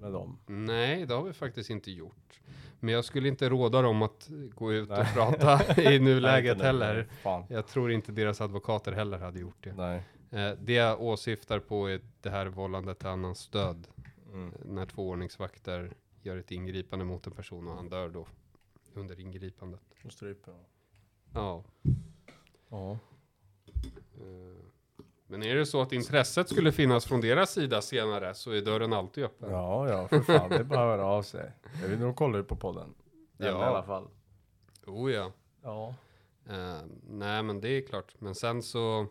Med 0.00 0.12
dem? 0.12 0.38
Nej, 0.46 1.06
det 1.06 1.14
har 1.14 1.22
vi 1.22 1.32
faktiskt 1.32 1.70
inte 1.70 1.90
gjort. 1.90 2.40
Men 2.80 2.94
jag 2.94 3.04
skulle 3.04 3.28
inte 3.28 3.48
råda 3.48 3.82
dem 3.82 4.02
att 4.02 4.28
gå 4.54 4.72
ut 4.72 4.90
och 4.90 4.96
Nej. 4.98 5.06
prata 5.14 5.82
i 5.82 5.98
nuläget 6.00 6.58
Nej, 6.58 6.66
heller. 6.66 7.08
Fan. 7.22 7.44
Jag 7.48 7.66
tror 7.66 7.92
inte 7.92 8.12
deras 8.12 8.40
advokater 8.40 8.92
heller 8.92 9.18
hade 9.18 9.40
gjort 9.40 9.64
det. 9.64 9.74
Nej. 9.74 10.02
Eh, 10.30 10.52
det 10.60 10.72
jag 10.72 11.02
åsyftar 11.02 11.58
på 11.58 11.90
är 11.90 12.00
det 12.20 12.30
här 12.30 12.46
vållande 12.46 12.94
till 12.94 13.08
annans 13.08 13.48
död. 13.48 13.86
Mm. 14.32 14.54
När 14.64 14.86
två 14.86 15.08
ordningsvakter 15.08 15.94
gör 16.22 16.36
ett 16.36 16.50
ingripande 16.50 17.04
mot 17.04 17.26
en 17.26 17.32
person 17.32 17.68
och 17.68 17.74
han 17.74 17.88
dör 17.88 18.08
då 18.08 18.26
under 18.94 19.20
ingripandet. 19.20 19.80
Och 20.04 20.12
stryper. 20.12 20.54
Ja. 21.34 21.64
Ja. 22.68 22.90
eh, 24.20 24.64
Men 25.26 25.42
är 25.42 25.54
det 25.54 25.66
så 25.66 25.82
att 25.82 25.92
intresset 25.92 26.48
skulle 26.48 26.72
finnas 26.72 27.06
från 27.06 27.20
deras 27.20 27.50
sida 27.52 27.82
senare 27.82 28.34
så 28.34 28.50
är 28.50 28.60
dörren 28.60 28.92
alltid 28.92 29.24
öppen. 29.24 29.50
Ja, 29.50 29.88
ja, 29.88 30.08
för 30.08 30.20
fan. 30.20 30.48
Det 30.50 30.56
är 30.56 30.64
bara 30.64 30.78
att 30.92 30.98
höra 30.98 31.06
av 31.06 31.22
sig. 31.22 31.52
Jag 31.82 31.88
vill 31.88 31.98
nog 31.98 32.16
kolla 32.16 32.42
på 32.42 32.56
podden. 32.56 32.94
Den 33.36 33.48
Ja. 33.48 33.60
i 33.62 33.64
alla 33.64 33.82
fall. 33.82 34.08
Oh 34.86 35.12
ja. 35.12 35.32
Ja. 35.62 35.94
Eh, 36.46 36.80
nej 37.08 37.42
men 37.42 37.60
det 37.60 37.68
är 37.68 37.86
klart. 37.86 38.14
Men 38.18 38.34
sen 38.34 38.62
så. 38.62 39.06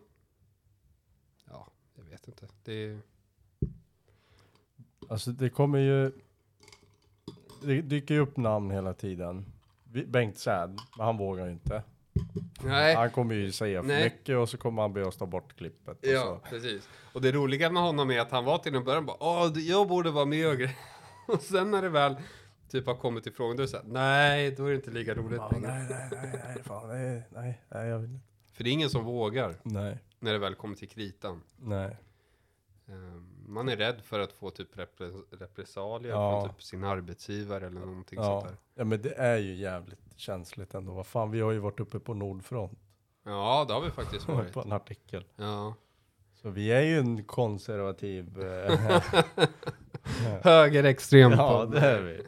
Ja, 1.46 1.68
jag 1.96 2.04
vet 2.04 2.28
inte. 2.28 2.48
Det 2.64 3.00
Alltså 5.10 5.32
det 5.32 5.50
kommer 5.50 5.80
ju... 5.80 6.12
Det 7.62 7.82
dyker 7.82 8.14
ju 8.14 8.20
upp 8.20 8.38
namn 8.38 8.72
hela 8.72 8.94
tiden. 8.94 9.46
Bengt 10.08 10.38
Säd, 10.38 10.78
men 10.98 11.06
han 11.06 11.18
vågar 11.18 11.46
ju 11.46 11.52
inte. 11.52 11.84
Nej. 12.64 12.96
Han 12.96 13.12
kommer 13.12 13.36
ju 13.36 13.52
säga 13.52 13.82
för 13.82 13.88
Nej. 13.88 14.04
mycket 14.04 14.38
och 14.38 14.50
så 14.50 14.58
kommer 14.58 14.82
han 14.82 14.94
be 14.94 15.04
oss 15.06 15.18
ta 15.18 15.26
bort 15.26 15.58
klippet. 15.58 15.98
Och 16.00 16.08
Ja, 16.08 16.42
så. 16.44 16.50
precis. 16.50 16.90
Och 17.14 17.22
det 17.22 17.32
roliga 17.32 17.70
med 17.70 17.84
honom 17.84 18.12
är 18.12 18.20
att 18.20 18.32
han 18.32 18.46
var 18.46 18.58
till 18.58 18.76
en 18.76 18.84
början 18.84 19.06
bara 19.06 19.18
Åh, 19.20 19.60
jag 19.60 19.88
borde 19.88 20.12
vara 20.12 20.26
med 20.26 20.48
och 20.48 20.56
grejer. 20.56 20.76
Och 21.28 21.42
sen 21.42 21.72
när 21.72 21.82
det 21.82 21.90
väl 21.90 22.16
typ 22.70 22.86
har 22.86 22.96
kommit 22.96 23.24
till 23.24 23.34
frågan, 23.34 23.58
då 23.58 23.64
är 23.64 23.68
det 23.68 23.82
nej, 23.86 24.52
då 24.52 24.66
är 24.66 24.70
det 24.70 24.76
inte 24.76 24.92
lika 24.92 25.14
roligt 25.14 25.38
Ja, 25.38 25.50
längre. 25.52 25.68
nej, 25.68 25.88
nej, 25.90 26.10
nej, 26.12 26.42
nej, 26.46 26.64
fan, 26.64 26.88
nej, 26.88 27.24
nej, 27.30 27.62
nej, 27.70 27.88
jag 27.88 28.00
vill 28.00 28.10
inte. 28.12 28.26
För 28.54 28.64
det 28.64 28.70
är 28.70 28.72
ingen 28.72 28.90
som 28.90 29.04
vågar 29.06 29.56
Nej, 29.64 29.98
när 30.20 30.34
det 30.34 30.40
väl 30.40 30.56
kommer 30.56 30.76
till 30.76 30.90
kritan. 30.90 31.42
nej. 31.58 31.98
Ehm, 32.90 33.37
Man 33.50 33.70
är 33.70 33.76
rädd 33.76 34.02
för 34.04 34.20
att 34.20 34.32
få 34.34 34.50
typ 34.50 34.76
repre- 34.78 35.24
repressalier 35.32 36.12
Ja. 36.12 36.42
från 36.42 36.50
typ 36.50 36.64
sin 36.64 36.84
arbetsgivare 36.84 37.68
eller 37.68 37.80
någonting 37.80 38.20
Ja. 38.20 38.24
sånt 38.24 38.46
där. 38.46 38.58
ja, 38.76 38.84
men 38.84 39.02
det 39.02 39.14
är 39.14 39.38
ju 39.38 39.56
jävligt 39.56 40.00
känsligt 40.16 40.74
ändå. 40.74 40.94
Vad 40.94 41.08
fan, 41.08 41.32
vi 41.32 41.42
har 41.42 41.52
ju 41.52 41.60
varit 41.60 41.80
uppe 41.80 42.00
på 42.00 42.14
Nordfront 42.14 42.80
Ja, 43.26 43.66
det 43.68 43.74
har 43.74 43.82
vi 43.82 43.90
faktiskt 43.92 44.28
varit. 44.28 44.54
på 44.54 44.62
en 44.62 44.72
artikel. 44.72 45.26
Ja. 45.36 45.76
Så 46.34 46.50
vi 46.50 46.72
är 46.72 46.82
ju 46.82 46.98
en 47.00 47.24
konservativ... 47.24 48.40
eh, 48.42 49.02
Högerextrem 50.44 51.32
ja, 51.32 51.66
det 51.66 51.80
är 51.80 52.02
vi. 52.02 52.22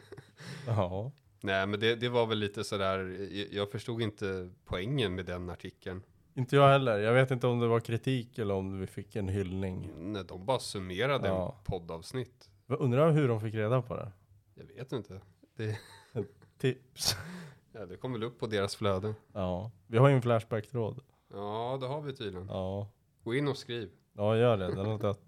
Ja. 0.66 1.12
Nej, 1.40 1.66
men 1.66 1.80
det, 1.80 1.96
det 1.96 2.08
var 2.08 2.26
väl 2.26 2.38
lite 2.38 2.64
sådär, 2.64 3.28
jag 3.50 3.70
förstod 3.70 4.02
inte 4.02 4.50
poängen 4.64 5.14
med 5.14 5.26
den 5.26 5.50
artikeln. 5.50 6.02
Inte 6.34 6.56
jag 6.56 6.68
heller. 6.68 6.98
Jag 6.98 7.12
vet 7.12 7.30
inte 7.30 7.46
om 7.46 7.58
det 7.60 7.66
var 7.68 7.80
kritik 7.80 8.38
eller 8.38 8.54
om 8.54 8.80
vi 8.80 8.86
fick 8.86 9.16
en 9.16 9.28
hyllning. 9.28 9.90
När 10.12 10.24
de 10.24 10.46
bara 10.46 10.58
summerade 10.58 11.28
Ja. 11.28 11.56
en 11.58 11.64
poddavsnitt. 11.64 12.50
Jag 12.66 12.80
undrar 12.80 13.10
hur 13.10 13.28
de 13.28 13.40
fick 13.40 13.54
reda 13.54 13.82
på 13.82 13.96
det. 13.96 14.12
Jag 14.54 14.64
vet 14.64 14.92
inte. 14.92 15.20
Det, 15.56 15.78
Tips. 16.58 17.16
ja, 17.72 17.86
det 17.86 17.96
kom 17.96 18.12
väl 18.12 18.22
upp 18.22 18.38
på 18.38 18.46
deras 18.46 18.76
flöde. 18.76 19.14
Ja, 19.32 19.70
vi 19.86 19.98
har 19.98 20.08
ju 20.08 20.14
en 20.14 20.22
Flashback-tråd. 20.22 21.00
Ja, 21.32 21.78
det 21.80 21.86
har 21.86 22.00
vi 22.00 22.12
tydligen. 22.16 22.46
Ja. 22.48 22.88
Gå 23.24 23.34
in 23.34 23.48
och 23.48 23.56
skriv. 23.56 23.90
ja, 24.12 24.36
gör 24.36 24.56
det. 24.56 24.66
Den 24.74 24.86
har 24.86 24.98
dött. 24.98 25.20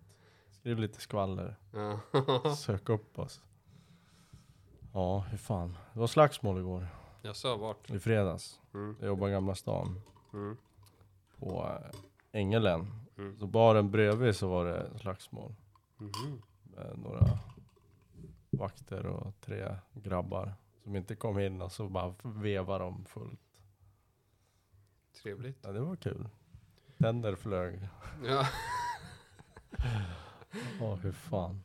Skriv 0.51 0.79
lite 0.79 1.01
skvaller. 1.01 1.57
Ja. 1.73 2.01
Sök 2.57 2.89
upp 2.89 3.19
oss. 3.19 3.43
Ja, 4.95 5.25
hur 5.31 5.39
fan. 5.39 5.77
Det 5.93 6.01
var 6.01 6.07
slagsmål 6.07 6.59
igår. 6.59 6.87
Jag 7.23 7.37
sa 7.37 7.57
vart. 7.57 7.91
I 7.91 7.99
fredags. 7.99 8.61
Mm. 8.75 8.97
Jag 9.01 9.07
jobbar 9.07 9.29
i 9.29 9.31
Gamla 9.33 9.55
stan. 9.55 10.01
Mm. 10.33 10.57
På 11.43 11.79
Ängelen. 12.33 12.87
Mm. 13.19 13.39
Så 13.39 13.47
baren 13.47 13.91
bredvid 13.91 14.37
så 14.37 14.49
var 14.49 14.65
det 14.65 14.99
slagsmål. 14.99 15.55
Mhm. 15.97 16.43
Med 16.63 16.99
några 16.99 17.39
vakter 18.51 19.07
och 19.07 19.41
tre 19.41 19.77
grabbar. 19.93 20.55
Som 20.83 20.97
inte 20.97 21.17
kom 21.17 21.39
in 21.39 21.63
och 21.63 21.73
så 21.73 21.89
bara 21.89 22.15
vevade 22.23 22.85
de 22.85 23.05
fullt. 23.05 23.41
Trevligt. 25.23 25.59
Ja, 25.63 25.73
det 25.73 25.81
var 25.81 25.97
kul. 25.97 26.29
Tänder 26.99 27.35
flög. 27.37 27.89
Ja, 28.25 28.47
Ja, 30.81 30.95
hur 30.95 31.13
fan. 31.13 31.65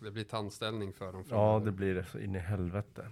det 0.00 0.10
blir 0.10 0.24
tandställning 0.24 0.92
för 0.92 1.12
dem. 1.12 1.24
Ja, 1.30 1.62
det 1.64 1.72
blir 1.72 1.94
det 1.94 2.04
så 2.04 2.18
in 2.18 2.34
i 2.34 2.38
helvete. 2.38 3.06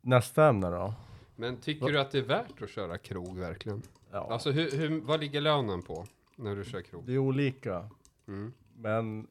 Nästa 0.00 0.48
ämne 0.48 0.70
då? 0.70 0.94
Men 1.36 1.56
tycker 1.56 1.86
du 1.86 2.00
att 2.00 2.10
det 2.10 2.18
är 2.18 2.22
värt 2.22 2.62
att 2.62 2.70
köra 2.70 2.98
krog 2.98 3.38
verkligen? 3.38 3.82
Ja, 4.10 4.28
Alltså, 4.30 4.50
hur, 4.50 4.70
hur, 4.70 5.00
vad 5.00 5.20
ligger 5.20 5.40
lönen 5.40 5.82
på 5.82 6.06
när 6.36 6.56
du 6.56 6.64
kör 6.64 6.82
krog? 6.82 7.04
det 7.06 7.12
är 7.12 7.18
olika. 7.18 7.88
Mm. 8.28 8.52
Men 8.76 9.26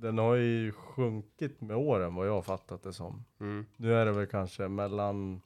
den 0.00 0.18
har 0.18 0.34
ju 0.34 0.72
sjunkit 0.72 1.60
med 1.60 1.76
åren 1.76 2.14
vad 2.14 2.28
jag 2.28 2.32
har 2.32 2.42
fattat 2.42 2.82
det 2.82 2.92
som. 2.92 3.24
Mm. 3.40 3.66
Nu 3.76 3.94
är 3.94 4.06
det 4.06 4.12
väl 4.12 4.26
kanske 4.26 4.68
mellan 4.68 5.40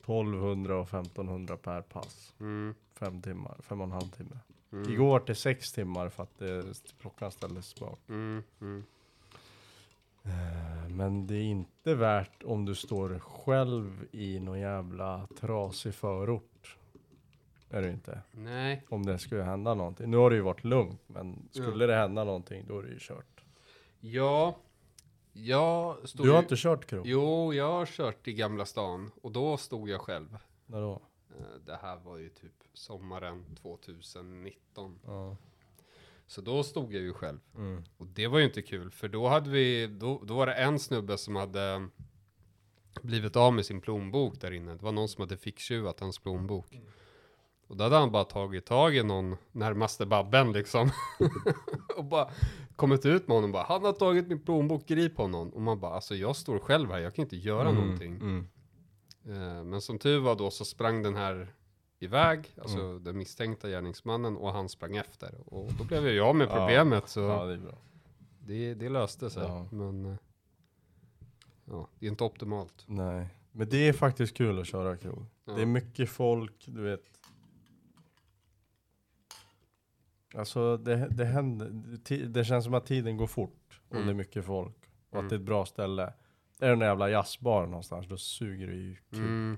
1200 0.00 0.76
och 0.76 0.88
1500 0.88 1.56
per 1.56 1.82
pass. 1.82 2.34
Mm. 2.40 2.74
Fem 2.94 3.22
timmar, 3.22 3.56
fem 3.62 3.80
och 3.80 3.86
en 3.86 3.92
halv 3.92 4.08
timme. 4.10 4.38
Mm. 4.72 4.92
Igår 4.92 5.20
till 5.20 5.36
sex 5.36 5.72
timmar 5.72 6.08
för 6.08 6.22
att 6.22 6.38
det, 6.38 6.64
klockan 7.00 7.30
ställdes 7.30 7.74
bak. 7.74 7.98
Mm. 8.08 8.42
Mm. 8.60 8.84
Eh, 10.22 10.73
Men 10.94 11.26
det 11.26 11.34
är 11.34 11.42
inte 11.42 11.94
värt 11.94 12.42
om 12.42 12.64
du 12.64 12.74
står 12.74 13.18
själv 13.18 14.06
i 14.12 14.40
någon 14.40 14.60
jävla 14.60 15.28
trasig 15.40 15.94
förort. 15.94 16.76
Är 17.70 17.82
det 17.82 17.90
inte. 17.90 18.20
Nej, 18.32 18.84
Om 18.88 19.06
det 19.06 19.18
skulle 19.18 19.42
hända 19.42 19.74
någonting. 19.74 20.10
Nu 20.10 20.16
har 20.16 20.30
det 20.30 20.36
ju 20.36 20.42
varit 20.42 20.64
lugnt, 20.64 21.00
men 21.06 21.48
skulle 21.50 21.86
det 21.86 21.94
hända 21.96 22.24
någonting 22.24 22.64
då 22.68 22.78
är 22.78 22.82
det 22.82 22.88
ju 22.88 22.98
kört. 23.00 23.44
ja. 24.00 24.56
Jag 25.36 26.08
stod 26.08 26.26
Du 26.26 26.30
har 26.30 26.36
ju- 26.38 26.42
inte 26.42 26.56
kört 26.56 26.86
krog? 26.86 27.06
Jo, 27.06 27.54
jag 27.54 27.72
har 27.72 27.86
kört 27.86 28.28
i 28.28 28.32
Gamla 28.32 28.64
stan 28.66 29.10
och 29.22 29.32
då 29.32 29.56
stod 29.56 29.88
jag 29.88 30.00
själv. 30.00 30.38
När 30.66 30.80
då? 30.80 30.92
Eh, 31.38 31.44
Det 31.66 31.76
här 31.82 31.96
var 31.96 32.16
ju 32.16 32.28
typ 32.28 32.52
sommaren 32.72 33.44
2019. 33.62 34.98
Ja. 35.06 35.36
Så 36.26 36.40
då 36.40 36.62
stod 36.62 36.92
jag 36.94 37.02
ju 37.02 37.12
själv. 37.12 37.38
Mm. 37.56 37.82
Och 37.96 38.06
det 38.06 38.26
var 38.26 38.38
ju 38.38 38.44
inte 38.44 38.62
kul, 38.62 38.90
för 38.90 39.08
då 39.08 39.28
hade 39.28 39.50
vi, 39.50 39.86
då, 39.86 40.22
då 40.24 40.34
var 40.34 40.46
det 40.46 40.54
en 40.54 40.78
snubbe 40.78 41.18
som 41.18 41.36
hade 41.36 41.88
blivit 43.02 43.36
av 43.36 43.54
med 43.54 43.66
sin 43.66 43.80
plånbok 43.80 44.40
där 44.40 44.50
inne. 44.50 44.74
Det 44.74 44.82
var 44.82 44.92
någon 44.92 45.08
som 45.08 45.20
hade 45.20 45.36
ficktjuvat 45.36 46.00
hans 46.00 46.18
plånbok. 46.18 46.80
Och 47.66 47.76
då 47.76 47.84
hade 47.84 47.96
han 47.96 48.12
bara 48.12 48.24
tagit 48.24 48.66
tag 48.66 48.96
i 48.96 49.02
någon 49.02 49.36
närmaste 49.52 50.06
babben 50.06 50.52
liksom. 50.52 50.90
och 51.96 52.04
bara 52.04 52.30
kommit 52.76 53.06
ut 53.06 53.28
med 53.28 53.36
honom 53.36 53.52
bara, 53.52 53.62
han 53.62 53.84
har 53.84 53.92
tagit 53.92 54.28
min 54.28 54.44
plånbok, 54.44 54.86
grip 54.86 55.16
honom. 55.16 55.48
Och 55.48 55.60
man 55.60 55.80
bara, 55.80 55.94
alltså 55.94 56.14
jag 56.14 56.36
står 56.36 56.58
själv 56.58 56.90
här, 56.90 56.98
jag 56.98 57.14
kan 57.14 57.22
inte 57.22 57.36
göra 57.36 57.72
någonting. 57.72 58.14
Mm. 58.14 58.48
Eh, 59.26 59.64
Men 59.64 59.80
som 59.80 59.98
tur 59.98 60.18
var 60.18 60.34
då 60.34 60.50
så 60.50 60.64
sprang 60.64 61.02
den 61.02 61.16
här 61.16 61.54
iväg, 61.98 62.54
alltså 62.62 62.78
Mm. 62.78 63.04
den 63.04 63.18
misstänkta 63.18 63.68
gärningsmannen, 63.68 64.36
och 64.36 64.52
han 64.52 64.68
sprang 64.68 64.96
efter. 64.96 65.34
Och 65.54 65.72
då 65.72 65.84
blev 65.84 66.06
jag 66.08 66.28
av 66.28 66.36
med 66.36 66.48
Ja. 66.48 66.56
problemet, 66.58 67.08
så 67.08 67.20
Ja, 67.20 67.44
det 67.44 67.52
är 67.52 67.58
bra. 67.58 67.78
det, 68.40 68.74
det 68.74 68.88
löste 68.88 69.30
sig. 69.30 69.42
Ja. 69.42 69.66
Men 69.72 70.04
eh, 70.04 70.16
ja, 71.64 71.88
det 71.98 72.06
är 72.06 72.10
inte 72.10 72.24
optimalt. 72.24 72.84
Nej, 72.86 73.26
men 73.52 73.68
det 73.68 73.88
är 73.88 73.92
faktiskt 73.92 74.36
kul 74.36 74.58
att 74.60 74.66
köra 74.66 74.96
krog. 74.96 75.26
Ja. 75.44 75.52
Det 75.52 75.62
är 75.62 75.66
mycket 75.66 76.10
folk, 76.10 76.64
du 76.66 76.82
vet. 76.82 77.02
Alltså 80.34 80.76
det, 80.76 81.08
det 81.10 81.24
händer, 81.24 81.70
det, 82.26 82.44
känns 82.44 82.64
som 82.64 82.74
att 82.74 82.86
tiden 82.86 83.16
går 83.16 83.26
fort 83.26 83.80
och 83.88 83.94
Mm. 83.94 84.06
det 84.06 84.12
är 84.12 84.14
mycket 84.14 84.44
folk. 84.44 84.76
Och 85.10 85.14
Mm. 85.14 85.26
att 85.26 85.30
det 85.30 85.36
är 85.36 85.38
ett 85.40 85.46
bra 85.46 85.66
ställe. 85.66 86.02
Är 86.60 86.66
det 86.66 86.72
en 86.72 86.80
jävla 86.80 87.10
jazzbar 87.10 87.66
någonstans, 87.66 88.06
då 88.08 88.16
suger 88.16 88.66
det 88.66 88.74
ju 88.74 88.96
kul. 89.10 89.56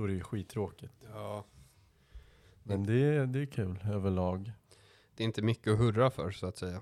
Mm. 0.00 0.02
Då 0.02 0.04
är 0.04 0.08
det 0.08 0.14
ju 0.14 0.22
skittråkigt. 0.22 0.92
Ja, 1.12 1.44
Men 2.62 2.82
det, 2.86 3.02
är- 3.04 3.26
det 3.26 3.40
är 3.42 3.46
kul 3.46 3.78
överlag. 3.92 4.52
det 5.16 5.22
är 5.22 5.24
inte 5.24 5.42
mycket 5.42 5.72
att 5.72 5.78
hurra 5.78 6.10
för 6.10 6.30
så 6.30 6.46
att 6.46 6.56
säga. 6.56 6.80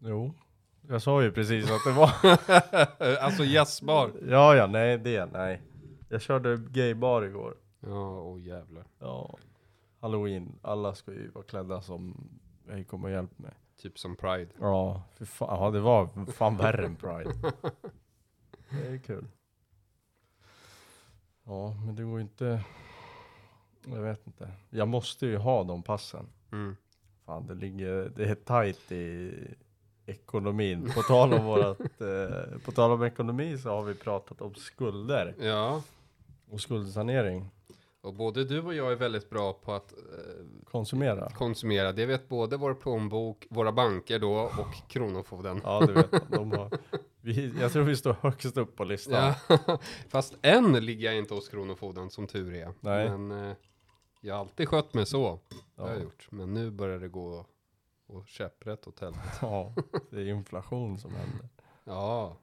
Jo, 0.00 0.34
jag 0.88 1.02
sa 1.02 1.22
ju 1.22 1.32
precis 1.32 1.70
att 1.70 1.84
det 1.84 1.92
var. 1.92 2.10
alltså 3.24 3.44
jazzbar. 3.44 4.10
ja, 4.28 4.56
ja, 4.56 4.66
nej 4.66 4.98
det, 4.98 5.26
nej. 5.32 5.62
Jag 6.08 6.20
körde 6.22 6.56
gaybar 6.56 7.22
igår. 7.22 7.56
Ja, 7.80 8.20
åh 8.20 8.40
jävlar. 8.42 8.84
Ja. 8.98 9.38
Halloween, 10.00 10.58
alla 10.62 10.94
ska 10.94 11.12
ju 11.12 11.28
vara 11.30 11.44
klädda 11.44 11.82
som 11.82 12.28
Hej 12.68 12.84
kom 12.84 13.04
och 13.04 13.10
hjälp 13.10 13.38
mig. 13.38 13.52
Typ 13.76 13.98
som 13.98 14.16
Pride. 14.16 14.50
Ja, 14.60 15.02
för 15.14 15.24
fan, 15.24 15.48
ja 15.60 15.70
det 15.70 15.80
var 15.80 16.26
fan 16.32 16.56
värre 16.56 16.86
än 16.86 16.96
Pride. 16.96 17.32
Det 18.70 18.86
är 18.88 18.98
kul. 18.98 19.26
Ja, 21.44 21.74
men 21.86 21.94
det 21.96 22.02
går 22.02 22.20
inte. 22.20 22.64
Jag 23.86 24.02
vet 24.02 24.26
inte. 24.26 24.48
Jag 24.70 24.88
måste 24.88 25.26
ju 25.26 25.36
ha 25.36 25.64
de 25.64 25.82
passen. 25.82 26.26
Mm. 26.52 26.76
Fan, 27.26 27.46
det 27.46 27.54
ligger, 27.54 28.12
det 28.16 28.24
är 28.24 28.34
tajt 28.34 28.92
i 28.92 29.32
ekonomin. 30.06 30.90
På 30.94 31.02
tal 31.02 31.34
om 31.34 31.44
vårat, 31.44 31.80
eh, 32.00 32.58
på 32.64 32.72
tal 32.72 32.90
om 32.90 33.02
ekonomi 33.02 33.58
så 33.58 33.70
har 33.70 33.82
vi 33.82 33.94
pratat 33.94 34.40
om 34.40 34.54
skulder 34.54 35.34
Ja, 35.40 35.82
och 36.50 36.60
skuldsanering. 36.60 37.50
och 38.00 38.14
både 38.14 38.44
du 38.44 38.60
och 38.62 38.74
jag 38.74 38.92
är 38.92 38.96
väldigt 38.96 39.30
bra 39.30 39.52
på 39.52 39.72
att 39.72 39.92
eh, 39.92 39.98
Konsumera. 40.70 41.30
konsumera. 41.30 41.92
Det 41.92 42.06
vet 42.06 42.28
både 42.28 42.56
vår 42.56 42.74
plånbok, 42.74 43.46
våra 43.50 43.72
banker 43.72 44.18
då 44.18 44.32
och 44.34 44.88
Kronofogden. 44.88 45.60
Ja, 45.64 45.86
du 45.86 45.92
vet. 45.92 46.30
De 46.30 46.50
har, 46.52 46.70
vi, 47.22 47.52
jag 47.60 47.72
tror 47.72 47.82
vi 47.84 47.96
står 47.96 48.12
högst 48.12 48.56
upp 48.56 48.76
på 48.76 48.84
listan. 48.84 49.32
Ja. 49.48 49.78
Fast 50.08 50.34
än 50.42 50.72
ligger 50.86 51.06
jag 51.06 51.18
inte 51.18 51.34
hos 51.34 51.48
Kronofogden 51.48 52.10
som 52.10 52.26
tur 52.26 52.54
är. 52.54 52.74
Nej. 52.80 53.18
Men 53.18 53.50
eh, 53.50 53.56
jag 54.20 54.34
har 54.34 54.40
alltid 54.40 54.68
skött 54.68 54.94
mig 54.94 55.06
så. 55.06 55.40
Det 55.76 55.82
har 55.82 55.88
Ja. 55.88 55.94
jag 55.94 56.02
gjort. 56.02 56.26
Men 56.30 56.54
nu 56.54 56.70
börjar 56.70 56.98
det 56.98 57.08
gå 57.08 57.46
och 58.06 58.28
käpprätt 58.28 58.86
åt 58.86 59.00
helvete. 59.00 59.28
Ja, 59.40 59.74
det 60.10 60.16
är 60.20 60.26
inflation 60.28 60.98
som 60.98 61.14
händer. 61.14 61.48
Ja. 61.84 62.36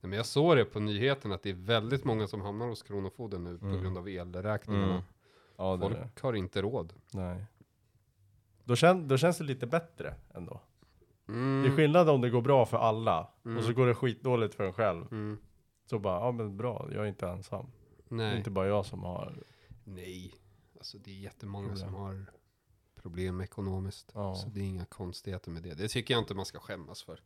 Nej, 0.00 0.08
men 0.10 0.12
jag 0.16 0.26
såg 0.26 0.56
det 0.56 0.64
på 0.64 0.80
nyheten 0.80 1.32
att 1.32 1.42
det 1.42 1.50
är 1.50 1.54
väldigt 1.54 2.04
många 2.04 2.26
som 2.26 2.40
hamnar 2.40 2.66
hos 2.66 2.82
Kronofogden 2.82 3.44
nu 3.44 3.58
på 3.58 3.66
Mm. 3.66 3.80
grund 3.82 3.98
av 3.98 4.08
elräkningarna. 4.08 4.90
Mm. 4.92 5.02
Ja. 5.56 5.78
Folk 5.78 6.20
har 6.20 6.32
inte 6.32 6.62
råd. 6.62 6.92
Nej. 7.12 7.44
Då, 8.64 8.76
kän, 8.76 9.08
då 9.08 9.16
känns 9.16 9.38
det 9.38 9.44
lite 9.44 9.66
bättre 9.66 10.14
ändå. 10.34 10.60
Mm. 11.28 11.62
Det 11.62 11.68
är 11.68 11.76
skillnad 11.76 12.08
om 12.08 12.20
det 12.20 12.30
går 12.30 12.42
bra 12.42 12.66
för 12.66 12.76
alla 12.78 13.28
Mm. 13.44 13.58
och 13.58 13.64
så 13.64 13.72
går 13.72 13.86
det 13.86 13.94
skitdåligt 13.94 14.54
för 14.54 14.64
en 14.64 14.72
själv. 14.72 15.02
Mm. 15.10 15.38
Så 15.90 15.98
bara, 15.98 16.20
ja 16.26 16.32
men 16.32 16.56
bra, 16.56 16.88
jag 16.92 17.04
är 17.04 17.08
inte 17.08 17.28
ensam. 17.28 17.66
Det 18.08 18.14
är 18.14 18.16
Nej. 18.16 18.36
inte 18.36 18.50
bara 18.50 18.66
jag 18.66 18.86
som 18.86 19.02
har, 19.04 19.32
Nej. 19.84 20.34
Alltså 20.78 20.98
det 20.98 21.10
är 21.10 21.14
jättemånga 21.20 21.68
Problem. 21.68 21.84
som 21.86 21.94
har 21.94 22.26
problem 23.02 23.40
ekonomiskt. 23.40 24.10
Ja. 24.14 24.34
Så 24.34 24.48
det 24.48 24.60
är 24.60 24.64
inga 24.64 24.84
konstigheter 24.84 25.50
med 25.50 25.62
det. 25.62 25.74
Det 25.74 25.88
tycker 25.88 26.14
jag 26.14 26.20
inte 26.22 26.34
man 26.34 26.44
ska 26.46 26.58
skämmas 26.58 27.02
för. 27.02 27.20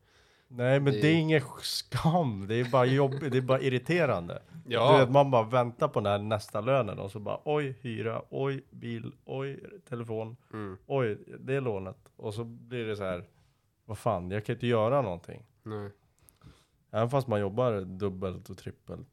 nej 0.53 0.81
men 0.81 0.93
Det- 0.93 1.01
det 1.01 1.09
är 1.09 1.15
ingen 1.15 1.43
skam, 1.63 2.47
det 2.49 2.55
är 2.55 2.71
bara 2.71 2.85
jobbigt, 2.85 3.33
det 3.33 3.39
är 3.39 3.43
bara 3.43 3.61
irriterande. 3.61 4.43
Ja. 4.67 4.93
Du 4.93 4.99
vet, 5.05 5.11
man 5.13 5.31
bara 5.31 5.43
väntar 5.43 5.89
på 5.89 6.01
den 6.01 6.13
här 6.13 6.19
nästa 6.19 6.61
lönen 6.61 6.99
och 6.99 7.11
så 7.11 7.19
bara, 7.21 7.41
oj 7.45 7.79
hyra, 7.81 8.23
oj 8.31 8.65
bil, 8.71 9.13
oj 9.25 9.61
telefon, 9.89 10.37
Mm. 10.53 10.77
oj 10.87 11.19
det 11.41 11.55
är 11.55 11.61
lånet. 11.61 12.13
Och 12.17 12.35
så 12.35 12.45
blir 12.45 12.85
det 12.85 12.97
så 12.97 13.05
här, 13.05 13.25
vad 13.91 13.99
fan, 13.99 14.31
jag 14.31 14.45
kan 14.45 14.55
inte 14.55 14.67
göra 14.67 15.03
någonting. 15.03 15.47
Nej. 15.63 15.91
Även 16.91 17.11
fast 17.11 17.29
man 17.29 17.41
jobbar 17.41 17.81
dubbelt 17.81 18.51
och 18.51 18.59
trippelt. 18.59 19.09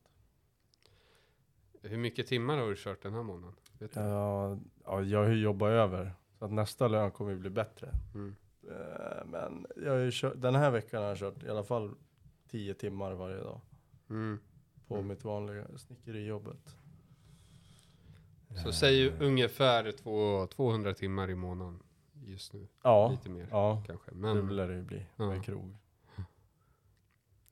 Hur 1.82 1.98
mycket 1.98 2.28
timmar 2.28 2.58
har 2.58 2.70
du 2.70 2.76
kört 2.78 3.02
den 3.04 3.14
här 3.14 3.24
månaden? 3.24 3.56
Vet 3.80 3.94
du? 3.94 4.00
Ja, 4.00 4.58
ja, 4.86 5.02
jag 5.02 5.20
har 5.24 5.30
ju 5.30 5.42
jobbat 5.42 5.68
över. 5.70 6.14
Så 6.40 6.46
att 6.46 6.52
nästa 6.52 6.88
lön 6.88 7.12
kommer 7.12 7.32
ju 7.32 7.38
bli 7.38 7.50
bättre. 7.50 7.92
Mm. 8.16 8.36
Eh, 8.70 9.26
Men 9.26 9.66
jag 9.76 9.92
har 9.92 10.00
ju 10.00 10.12
kört, 10.14 10.34
den 10.36 10.56
här 10.56 10.72
veckan 10.72 11.02
har 11.02 11.10
jag 11.10 11.18
kört 11.18 11.44
i 11.44 11.50
alla 11.50 11.64
fall 11.64 11.96
10 12.52 12.74
timmar 12.74 13.12
varje 13.14 13.38
dag. 13.44 13.62
Mm. 14.10 14.40
På 14.88 14.96
Mm. 14.96 15.08
mitt 15.08 15.24
vanliga 15.24 15.78
snickerijobbet. 15.78 16.76
Så 18.64 18.72
säg 18.72 18.96
ju 18.96 19.14
ungefär 19.20 19.92
två, 19.92 20.48
200 20.48 20.94
timmar 20.94 21.30
i 21.30 21.36
månaden 21.36 21.80
just 22.28 22.54
nu. 22.54 22.68
Ja, 22.84 23.10
Lite 23.12 23.30
mer 23.30 23.48
ja 23.52 23.84
kanske. 23.88 24.12
det 24.12 24.18
Men 24.18 24.56
lär 24.56 24.68
det 24.68 24.76
ju 24.76 24.82
bli 24.84 25.06
Ja. 25.16 25.26
med 25.30 25.44
krog. 25.46 25.76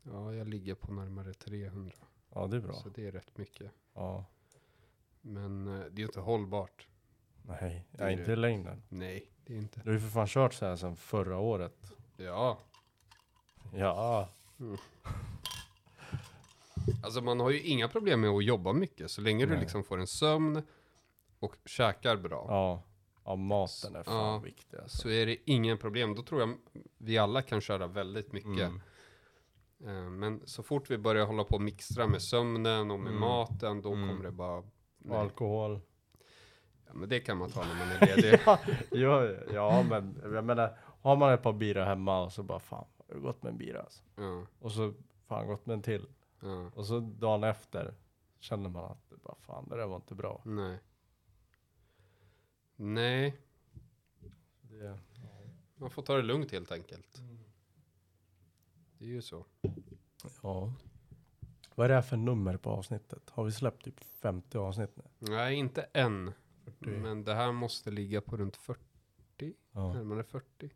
ja, 0.03 0.33
jag 0.33 0.47
ligger 0.47 0.75
på 0.75 0.91
närmare 0.91 1.33
300. 1.33 1.91
Ja, 2.33 2.47
det 2.47 2.57
är 2.57 2.61
bra. 2.61 2.73
Så 2.73 2.89
det 2.89 3.07
är 3.07 3.11
rätt 3.11 3.37
mycket. 3.37 3.71
Ja, 3.93 4.25
Men 5.21 5.67
eh, 5.67 5.73
det 5.79 5.85
är 5.95 5.99
ju 5.99 6.05
inte 6.05 6.19
hållbart. 6.19 6.87
nej, 7.43 7.85
Det 7.91 8.03
är 8.03 8.09
inte 8.09 8.25
det. 8.25 8.33
i 8.33 8.35
längden. 8.35 8.81
Nej, 8.89 9.31
det 9.45 9.53
är 9.53 9.57
inte. 9.57 9.79
Du 9.83 9.89
har 9.89 9.93
ju 9.93 9.99
för 9.99 10.09
fan 10.09 10.27
kört 10.27 10.53
så 10.53 10.65
här 10.65 10.75
sedan 10.75 10.95
förra 10.95 11.37
året. 11.37 11.91
Ja, 12.17 12.57
Ja, 13.73 14.29
alltså 17.03 17.21
man 17.21 17.39
har 17.39 17.49
ju 17.49 17.61
inga 17.61 17.87
problem 17.87 18.21
med 18.21 18.29
att 18.29 18.43
jobba 18.45 18.73
mycket. 18.73 19.11
Så 19.11 19.21
länge 19.21 19.45
du 19.45 19.51
Nej. 19.51 19.59
liksom 19.59 19.83
får 19.83 19.97
en 19.99 20.07
sömn 20.07 20.61
och 21.39 21.55
käkar 21.65 22.17
bra. 22.17 22.45
ja. 22.49 22.81
Ja, 23.25 23.35
maten 23.35 23.95
är 23.95 24.03
fan 24.03 24.33
Ja. 24.33 24.37
viktig 24.39 24.77
alltså. 24.77 24.97
Så 24.97 25.09
är 25.09 25.25
det 25.25 25.37
ingen 25.51 25.77
problem. 25.77 26.15
Då 26.15 26.21
tror 26.23 26.41
jag 26.41 26.57
vi 26.97 27.17
alla 27.17 27.41
kan 27.41 27.61
köra 27.61 27.87
väldigt 27.87 28.31
mycket. 28.33 28.71
Mm. 28.71 28.81
Eh, 29.85 30.09
Men 30.09 30.41
så 30.45 30.63
fort 30.63 30.89
vi 30.89 30.97
börjar 30.97 31.25
hålla 31.25 31.43
på 31.43 31.55
och 31.55 31.61
mixtra 31.61 32.07
med 32.07 32.21
sömnen 32.21 32.91
och 32.91 32.99
med 32.99 33.09
Mm. 33.09 33.19
maten, 33.21 33.81
då 33.81 33.93
Mm. 33.93 34.09
kommer 34.09 34.23
det 34.23 34.31
bara... 34.31 34.63
Nej. 34.97 35.17
alkohol. 35.17 35.79
Ja, 36.87 36.93
men 36.93 37.09
det 37.09 37.19
kan 37.19 37.37
man 37.37 37.49
ta 37.51 37.65
när 37.65 37.75
man 37.75 37.89
är 37.89 38.15
ledig. 38.15 38.39
ja, 38.45 38.59
ja, 38.91 39.33
ja, 39.53 39.83
men 39.89 40.21
jag 40.33 40.43
menar, 40.45 40.77
har 41.01 41.15
man 41.15 41.33
ett 41.33 41.41
par 41.43 41.53
bira 41.53 41.85
hemma 41.85 42.21
och 42.23 42.31
så 42.33 42.43
bara 42.43 42.59
fan, 42.59 42.85
det 43.07 43.13
har 43.13 43.21
gått 43.21 43.43
med 43.43 43.51
en 43.51 43.57
bira 43.57 43.81
alltså. 43.81 44.03
ja, 44.15 44.45
Och 44.59 44.71
så 44.71 44.93
fan 45.27 45.47
gått 45.47 45.65
med 45.65 45.73
en 45.73 45.81
till. 45.81 46.07
ja, 46.41 46.71
Och 46.75 46.85
så 46.85 46.99
dagen 46.99 47.43
efter 47.43 47.93
känner 48.39 48.69
man 48.69 48.85
att 48.91 49.09
det 49.09 49.17
bara 49.17 49.35
fan, 49.35 49.67
det 49.69 49.75
där 49.77 49.87
var 49.87 49.95
inte 49.95 50.15
bra. 50.15 50.41
nej. 50.45 50.77
Nej, 52.75 53.37
Det, 54.61 54.99
man 55.75 55.89
får 55.89 56.01
ta 56.01 56.15
det 56.15 56.21
lugnt 56.21 56.51
helt 56.51 56.71
enkelt. 56.71 57.21
Det 58.97 59.05
är 59.05 59.09
ju 59.09 59.21
så. 59.21 59.45
ja. 60.43 60.73
Vad 61.75 61.85
är 61.85 61.89
det 61.89 61.95
här 61.95 62.01
för 62.01 62.17
nummer 62.17 62.57
på 62.57 62.69
avsnittet? 62.69 63.29
Har 63.29 63.43
vi 63.43 63.51
släppt 63.51 63.83
typ 63.85 63.99
50 64.03 64.57
avsnitt 64.57 64.95
nu? 64.95 65.03
Nej, 65.19 65.55
inte 65.55 65.81
än. 65.93 66.31
40? 66.65 66.89
Men 66.91 67.23
det 67.23 67.33
här 67.33 67.51
måste 67.51 67.91
ligga 67.91 68.21
på 68.21 68.37
runt 68.37 68.57
40, 68.57 68.81
Ja. 69.71 69.93
närmare 69.93 70.23
40. 70.23 70.69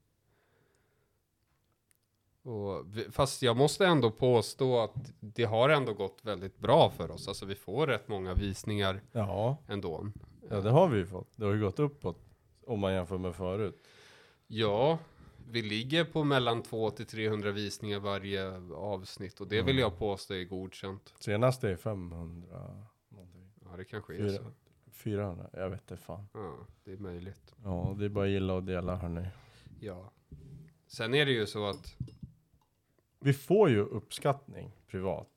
Och 2.42 2.86
fast 3.12 3.42
jag 3.42 3.58
måste 3.58 3.86
ändå 3.88 4.12
påstå 4.12 4.80
att 4.80 5.14
det 5.20 5.44
har 5.44 5.70
ändå 5.70 5.94
gått 5.94 6.20
väldigt 6.26 6.60
bra 6.60 6.90
för 6.90 7.12
oss. 7.12 7.28
Alltså 7.28 7.46
vi 7.46 7.56
får 7.56 7.88
rätt 7.88 8.08
många 8.08 8.34
visningar 8.34 9.02
ja, 9.12 9.58
ändå. 9.68 10.12
Ja, 10.50 10.62
det 10.62 10.70
har 10.70 10.88
vi 10.88 10.98
ju 10.98 11.06
fått. 11.06 11.38
Det 11.38 11.46
har 11.46 11.54
ju 11.54 11.60
gått 11.62 11.80
uppåt 11.80 12.18
om 12.66 12.80
man 12.80 12.94
jämför 12.94 13.18
med 13.18 13.36
förut. 13.36 13.88
Ja, 14.48 15.00
vi 15.52 15.62
ligger 15.62 16.06
på 16.06 16.24
mellan 16.24 16.62
200 16.64 16.96
till 16.98 17.06
300 17.06 17.52
visningar 17.52 18.00
varje 18.00 18.52
avsnitt 18.76 19.40
och 19.42 19.48
det 19.48 19.56
vill 19.62 19.76
Mm. 19.76 19.82
jag 19.82 19.98
påstå 20.00 20.34
är 20.34 20.44
godkänt. 20.44 21.14
Senast 21.20 21.64
är 21.64 21.76
500 21.76 22.86
någonting. 23.10 23.52
Ja, 23.66 23.78
det 23.78 23.86
kanske 23.86 24.16
är 24.16 24.30
så. 24.30 24.44
400, 24.92 25.50
jag 25.54 25.70
vet 25.70 25.82
inte 25.82 25.98
fan. 25.98 26.26
Ja, 26.34 26.54
det 26.84 26.92
är 26.92 26.98
möjligt. 26.98 27.54
Ja, 27.64 27.96
det 28.00 28.06
är 28.06 28.10
bara 28.10 28.26
att 28.26 28.32
gilla 28.32 28.54
och 28.54 28.64
dela 28.64 28.96
hörni. 28.96 29.28
Ja. 29.80 30.12
Sen 30.88 31.14
är 31.14 31.26
det 31.26 31.32
ju 31.32 31.46
så 31.46 31.66
att, 31.70 31.96
Vi 33.20 33.34
får 33.34 33.70
ju 33.70 33.80
uppskattning 33.80 34.72
privat. 34.88 35.30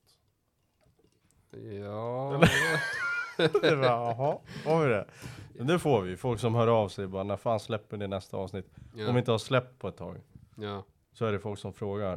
ja, 1.51 2.43
det 3.37 3.77
var, 3.77 3.85
jaha, 3.87 4.39
har 4.65 4.85
vi 4.87 4.93
det? 4.93 5.07
Men 5.55 5.67
det 5.67 5.79
får 5.79 6.03
vi. 6.03 6.17
Folk 6.17 6.41
som 6.41 6.55
hör 6.55 6.67
av 6.69 6.89
sig 6.89 7.07
bara, 7.07 7.23
när 7.23 7.37
fan 7.37 7.61
släpper 7.61 7.97
ni 7.97 8.09
nästa 8.09 8.37
avsnitt? 8.37 8.67
Om 8.77 8.99
vi 8.99 9.03
ja, 9.03 9.19
inte 9.19 9.31
har 9.31 9.39
släppt 9.39 9.79
på 9.79 9.89
ett 9.89 9.97
tag. 9.97 10.21
ja, 10.57 10.85
Så 11.13 11.25
är 11.27 11.33
det 11.33 11.39
folk 11.39 11.59
som 11.59 11.73
frågar. 11.73 12.15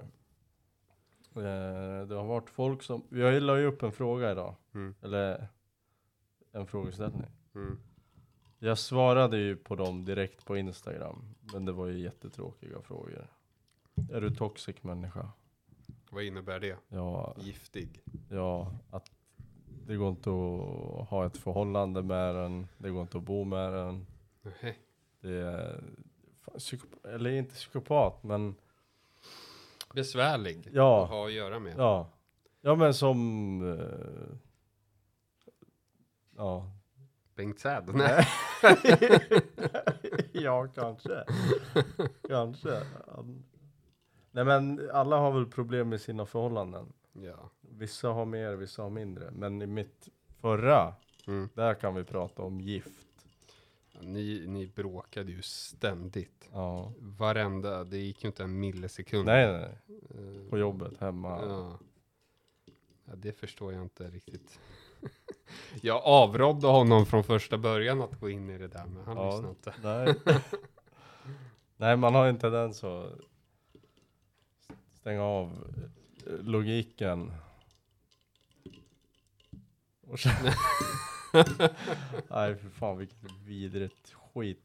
Eh, 1.35 2.07
Det 2.07 2.15
har 2.15 2.23
varit 2.23 2.49
folk 2.49 2.83
som, 2.83 3.03
jag 3.09 3.41
la 3.43 3.57
ju 3.59 3.65
upp 3.65 3.83
en 3.83 3.91
fråga 3.91 4.31
idag. 4.31 4.55
Mm. 4.73 4.95
Eller 5.01 5.47
en 6.51 6.67
frågeställning. 6.67 7.27
mm, 7.55 7.79
Jag 8.59 8.77
svarade 8.77 9.37
ju 9.37 9.55
på 9.55 9.75
dem 9.75 10.05
direkt 10.05 10.45
på 10.45 10.57
Instagram. 10.57 11.35
Men 11.53 11.65
det 11.65 11.71
var 11.71 11.85
ju 11.87 11.99
jättetråkiga 11.99 12.81
frågor. 12.81 13.27
Är 14.13 14.21
du 14.21 14.29
toxic 14.35 14.83
människa? 14.83 15.29
vad 16.09 16.23
innebär 16.23 16.59
det? 16.59 16.77
Ja, 16.89 17.35
Giftig? 17.39 18.01
ja, 18.29 18.71
att 18.91 19.11
det 19.87 19.95
går 19.95 20.09
inte 20.09 20.29
att 20.29 21.09
ha 21.09 21.25
ett 21.25 21.37
förhållande 21.37 22.03
med 22.03 22.35
den. 22.35 22.67
Det 22.77 22.89
går 22.89 23.01
inte 23.01 23.17
att 23.17 23.23
bo 23.23 23.43
med 23.43 23.73
den. 23.73 24.05
Nej. 24.61 24.79
Det 25.21 25.31
är, 25.41 25.83
eller 27.03 27.29
inte 27.31 27.53
psykopat, 27.55 28.23
men 28.23 28.55
Besvärlig 29.93 30.69
Ja. 30.73 31.03
att 31.03 31.09
ha 31.09 31.25
att 31.25 31.33
göra 31.33 31.59
med. 31.59 31.73
ja. 31.77 32.09
Ja 32.61 32.75
men 32.75 32.93
som, 32.93 33.19
eh, 33.79 34.37
ja. 36.37 36.71
Bengt 37.35 37.59
Säd? 37.59 37.83
Nej. 37.93 38.27
ja, 40.33 40.67
kanske. 40.75 41.23
kanske. 42.27 42.81
Nej 44.31 44.45
men 44.45 44.89
alla 44.93 45.17
har 45.17 45.31
väl 45.31 45.45
problem 45.45 45.89
med 45.89 46.01
sina 46.01 46.25
förhållanden. 46.25 46.93
Ja. 47.13 47.49
Vissa 47.77 48.07
har 48.09 48.25
mer, 48.25 48.53
vissa 48.55 48.81
har 48.83 48.89
mindre. 48.89 49.31
Men 49.31 49.61
i 49.61 49.67
mitt 49.67 50.09
förra, 50.41 50.93
Mm. 51.27 51.49
där 51.53 51.73
kan 51.73 51.95
vi 51.95 52.03
prata 52.03 52.41
om 52.41 52.61
gift. 52.61 53.05
Ni, 54.01 54.45
ni 54.47 54.67
bråkade 54.67 55.31
ju 55.31 55.41
ständigt. 55.41 56.49
Ja. 56.51 56.93
Varenda, 56.99 57.83
det 57.83 57.97
gick 57.97 58.23
ju 58.23 58.27
inte 58.27 58.43
en 58.43 58.59
millisekund. 58.59 59.25
Nej, 59.25 59.51
nej. 59.51 59.77
Eh, 60.09 60.49
På 60.49 60.57
jobbet, 60.57 60.97
hemma. 60.99 61.39
Ja. 61.45 61.79
ja, 63.05 63.13
det 63.15 63.31
förstår 63.33 63.73
jag 63.73 63.81
inte 63.81 64.09
riktigt. 64.09 64.59
Jag 65.81 66.01
avrådde 66.05 66.67
honom 66.67 67.05
från 67.05 67.23
första 67.23 67.57
början 67.57 68.01
att 68.01 68.19
gå 68.19 68.29
in 68.29 68.49
i 68.49 68.57
det 68.57 68.67
där, 68.67 68.85
men 68.85 69.05
han 69.05 69.17
Ja. 69.17 69.25
lyssnade 69.31 69.49
inte. 69.49 69.73
Nej. 69.83 70.15
Nej, 71.77 71.97
man 71.97 72.15
har 72.15 72.29
inte 72.29 72.49
den 72.49 72.73
så 72.73 73.09
stänga 74.93 75.23
av 75.23 75.73
logiken. 76.39 77.31
Och 80.09 80.19
sen... 80.19 80.31
Nej, 82.27 82.55
för 82.55 82.69
fan 82.69 82.97
vilket 82.97 83.17
vidrigt 83.45 84.15
skit. 84.33 84.61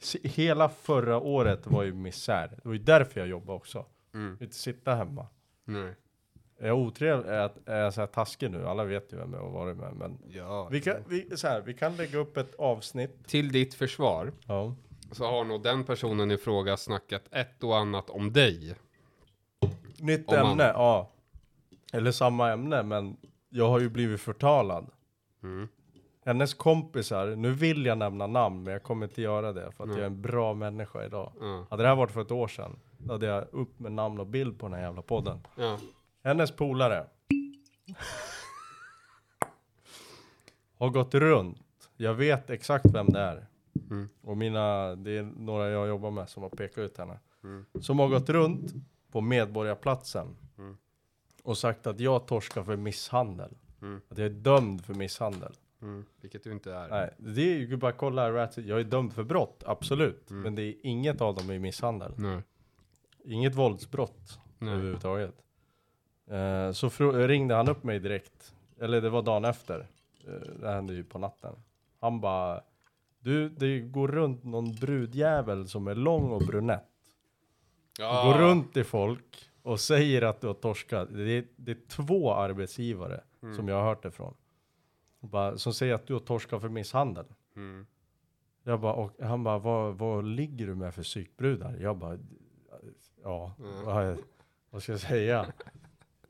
Se- 0.00 0.28
Hela 0.28 0.68
förra 0.68 1.18
året 1.20 1.66
var 1.66 1.82
ju 1.82 1.92
misär. 1.94 2.48
Det 2.48 2.68
var 2.68 2.72
ju 2.72 2.78
därför 2.78 3.20
jag 3.20 3.28
jobbade 3.28 3.56
också. 3.56 3.84
Mm. 4.14 4.38
Inte 4.40 4.54
sitta 4.56 4.94
hemma. 4.94 5.26
Nej. 5.64 5.94
Är 6.60 6.66
jag 6.66 6.78
otrevlig? 6.78 7.28
Är 7.30 7.34
jag, 7.34 7.50
är 7.66 7.78
jag 7.80 7.94
så 7.94 8.00
här 8.00 8.06
taskig 8.06 8.50
nu? 8.50 8.66
Alla 8.66 8.84
vet 8.84 9.12
ju 9.12 9.16
vem 9.16 9.32
jag 9.32 9.40
har 9.40 9.50
varit 9.50 9.76
med. 9.76 9.92
Men 9.94 10.18
Ja. 10.28 10.68
vi 10.70 10.80
kan, 10.80 10.94
vi, 11.08 11.36
så 11.36 11.48
här, 11.48 11.60
vi 11.60 11.74
kan 11.74 11.96
lägga 11.96 12.18
upp 12.18 12.36
ett 12.36 12.54
avsnitt. 12.54 13.26
Till 13.28 13.52
ditt 13.52 13.74
försvar 13.74 14.32
Ja. 14.46 14.74
så 15.12 15.24
har 15.26 15.44
nog 15.44 15.62
den 15.62 15.84
personen 15.84 16.30
i 16.30 16.36
fråga 16.38 16.76
snackat 16.76 17.22
ett 17.30 17.64
och 17.64 17.76
annat 17.78 18.10
om 18.10 18.32
dig. 18.32 18.74
Nytt 19.98 20.28
Om 20.28 20.34
man- 20.40 20.50
ämne, 20.50 20.64
ja. 20.64 21.10
Eller 21.92 22.12
samma 22.12 22.50
ämne, 22.52 22.82
men 22.82 23.16
jag 23.58 23.68
har 23.68 23.80
ju 23.80 23.88
blivit 23.88 24.20
förtalad. 24.20 24.90
Mm. 25.42 25.68
Hennes 26.24 26.54
kompisar, 26.54 27.36
nu 27.36 27.52
vill 27.52 27.86
jag 27.86 27.98
nämna 27.98 28.26
namn, 28.26 28.62
men 28.62 28.72
jag 28.72 28.82
kommer 28.82 29.06
inte 29.06 29.22
göra 29.22 29.52
det 29.52 29.72
för 29.72 29.84
att 29.84 29.90
jag 29.90 29.98
är 29.98 30.04
en 30.04 30.22
bra 30.22 30.54
människa 30.54 31.04
idag. 31.04 31.32
Ja. 31.40 31.66
Hade 31.70 31.82
det 31.82 31.88
här 31.88 31.96
varit 31.96 32.10
för 32.10 32.20
ett 32.20 32.30
år 32.30 32.48
sedan, 32.48 32.78
då 32.98 33.12
hade 33.12 33.26
jag 33.26 33.44
upp 33.52 33.78
med 33.78 33.92
namn 33.92 34.20
och 34.20 34.26
bild 34.26 34.58
på 34.58 34.66
den 34.66 34.74
här 34.74 34.82
jävla 34.82 35.02
podden. 35.02 35.38
Ja. 35.56 35.78
Hennes 36.24 36.56
polare 36.56 37.06
har 40.78 40.88
gått 40.88 41.14
runt. 41.14 41.90
Jag 41.96 42.14
vet 42.14 42.50
exakt 42.50 42.86
vem 42.94 43.06
det 43.06 43.20
är. 43.20 43.46
Mm. 43.90 44.08
Och 44.22 44.36
mina, 44.36 44.94
det 44.94 45.18
är 45.18 45.22
några 45.22 45.68
jag 45.68 45.88
jobbar 45.88 46.10
med 46.10 46.28
som 46.28 46.42
har 46.42 46.50
pekat 46.50 46.78
ut 46.78 46.98
henne. 46.98 47.18
Mm. 47.44 47.66
Som 47.80 47.98
har 47.98 48.08
gått 48.08 48.28
runt 48.28 48.74
på 49.12 49.20
Medborgarplatsen. 49.20 50.36
Och 51.48 51.58
sagt 51.58 51.86
att 51.86 52.00
jag 52.00 52.26
torskar 52.26 52.62
för 52.62 52.76
misshandel. 52.76 53.50
Mm. 53.82 54.00
Att 54.08 54.18
jag 54.18 54.26
är 54.26 54.30
dömd 54.30 54.84
för 54.84 54.94
misshandel. 54.94 55.52
Mm. 55.82 56.04
Vilket 56.20 56.44
du 56.44 56.52
inte 56.52 56.74
är. 56.74 56.88
Nej, 56.88 57.10
det 57.18 57.54
är 57.54 57.58
ju 57.58 57.76
bara 57.76 57.92
kolla 57.92 58.32
Ratchet. 58.32 58.66
Jag 58.66 58.80
är 58.80 58.84
dömd 58.84 59.12
för 59.12 59.22
brott, 59.22 59.62
absolut. 59.66 60.30
Mm. 60.30 60.42
Men 60.42 60.54
det 60.54 60.62
är 60.62 60.74
inget 60.82 61.20
av 61.20 61.34
dem 61.34 61.50
är 61.50 61.58
misshandel. 61.58 62.12
Nej. 62.16 62.42
Inget 63.24 63.54
våldsbrott 63.54 64.38
Nej. 64.58 64.74
överhuvudtaget. 64.74 65.34
Eh, 66.30 66.72
så 66.72 66.88
ringde 67.12 67.54
han 67.54 67.68
upp 67.68 67.84
mig 67.84 67.98
direkt. 67.98 68.54
Eller 68.80 69.00
det 69.00 69.10
var 69.10 69.22
dagen 69.22 69.44
efter. 69.44 69.86
Eh, 70.26 70.60
det 70.60 70.70
hände 70.70 70.94
ju 70.94 71.04
på 71.04 71.18
natten. 71.18 71.54
Han 72.00 72.20
bara 72.20 72.60
Du, 73.18 73.48
det 73.48 73.80
går 73.80 74.08
runt 74.08 74.44
någon 74.44 74.74
brudjävel 74.74 75.68
som 75.68 75.86
är 75.86 75.94
lång 75.94 76.30
och 76.30 76.42
brunett. 76.42 76.88
Ja. 77.98 78.24
Går 78.24 78.38
runt 78.38 78.72
till 78.72 78.84
folk 78.84 79.47
och 79.62 79.80
säger 79.80 80.22
att 80.22 80.40
du 80.40 80.46
har 80.46 80.54
torskat. 80.54 81.08
Det 81.12 81.30
är, 81.32 81.44
det 81.56 81.70
är 81.72 81.78
två 81.88 82.34
arbetsgivare 82.34 83.20
Mm. 83.42 83.56
som 83.56 83.68
jag 83.68 83.76
har 83.76 83.84
hört 83.84 84.02
det 84.02 84.10
från. 84.10 84.34
Bara, 85.20 85.58
som 85.58 85.72
säger 85.74 85.94
att 85.94 86.06
du 86.06 86.12
har 86.12 86.20
torskat 86.20 86.60
för 86.60 86.68
misshandel. 86.68 87.24
Mm. 87.56 87.86
Jag 88.62 88.80
bara, 88.80 88.92
och 88.92 89.12
han 89.22 89.44
bara, 89.44 89.58
vad, 89.58 89.94
vad 89.98 90.24
ligger 90.24 90.66
du 90.66 90.74
med 90.74 90.94
för 90.94 91.02
psykbrudar? 91.02 91.76
Jag 91.80 91.96
bara, 91.96 92.18
ja, 93.22 93.54
Mm. 93.58 93.84
vad, 93.84 94.18
vad 94.70 94.82
ska 94.82 94.92
jag 94.92 95.00
säga? 95.00 95.46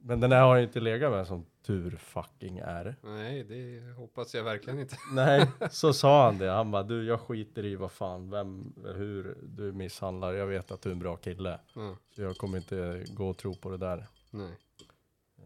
Men 0.09 0.21
den 0.21 0.33
här 0.33 0.43
har 0.43 0.59
inte 0.59 0.81
legat 0.81 1.13
med 1.13 1.27
som 1.27 1.47
tur 1.63 1.97
fucking 1.97 2.59
är. 2.59 2.97
Nej, 3.03 3.45
det 3.45 3.93
hoppas 3.97 4.35
jag 4.35 4.45
verkligen 4.45 4.79
inte. 4.79 4.97
Nej, 5.13 5.47
så 5.71 5.93
sa 5.93 6.25
han 6.25 6.39
det. 6.39 6.51
Han 6.51 6.71
bara, 6.71 6.83
du 6.83 7.05
jag 7.05 7.21
skiter 7.21 7.65
i 7.65 7.77
vad 7.77 7.93
fan, 7.93 8.31
vem, 8.31 8.73
hur 8.95 9.39
du 9.43 9.73
misshandlar. 9.73 10.33
Jag 10.33 10.47
vet 10.47 10.71
att 10.71 10.83
du 10.83 10.89
är 10.89 10.93
en 10.93 10.99
bra 10.99 11.17
kille. 11.17 11.61
Ja. 11.75 11.97
Så 12.15 12.23
jag 12.23 12.37
kommer 12.37 12.59
inte 12.59 13.05
gå 13.09 13.29
och 13.29 13.37
tro 13.37 13.55
på 13.55 13.71
det 13.71 13.77
där. 13.77 14.07
Nej. 14.31 14.53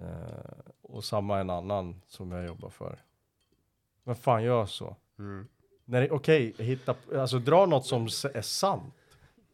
Eh, 0.01 0.73
och 0.83 1.05
samma 1.05 1.41
en 1.41 1.51
annan 1.51 2.01
som 2.07 2.33
jag 2.33 2.47
jobbar 2.47 2.71
för. 2.71 2.99
Men 4.05 4.15
fan 4.15 4.45
gör 4.45 4.67
så. 4.67 4.97
Mm. 5.19 5.49
Okej, 6.11 6.55
hitta, 6.59 6.95
alltså 7.17 7.39
dra 7.39 7.67
något 7.67 7.87
som 7.87 8.05
är 8.35 8.43
sant. 8.43 8.95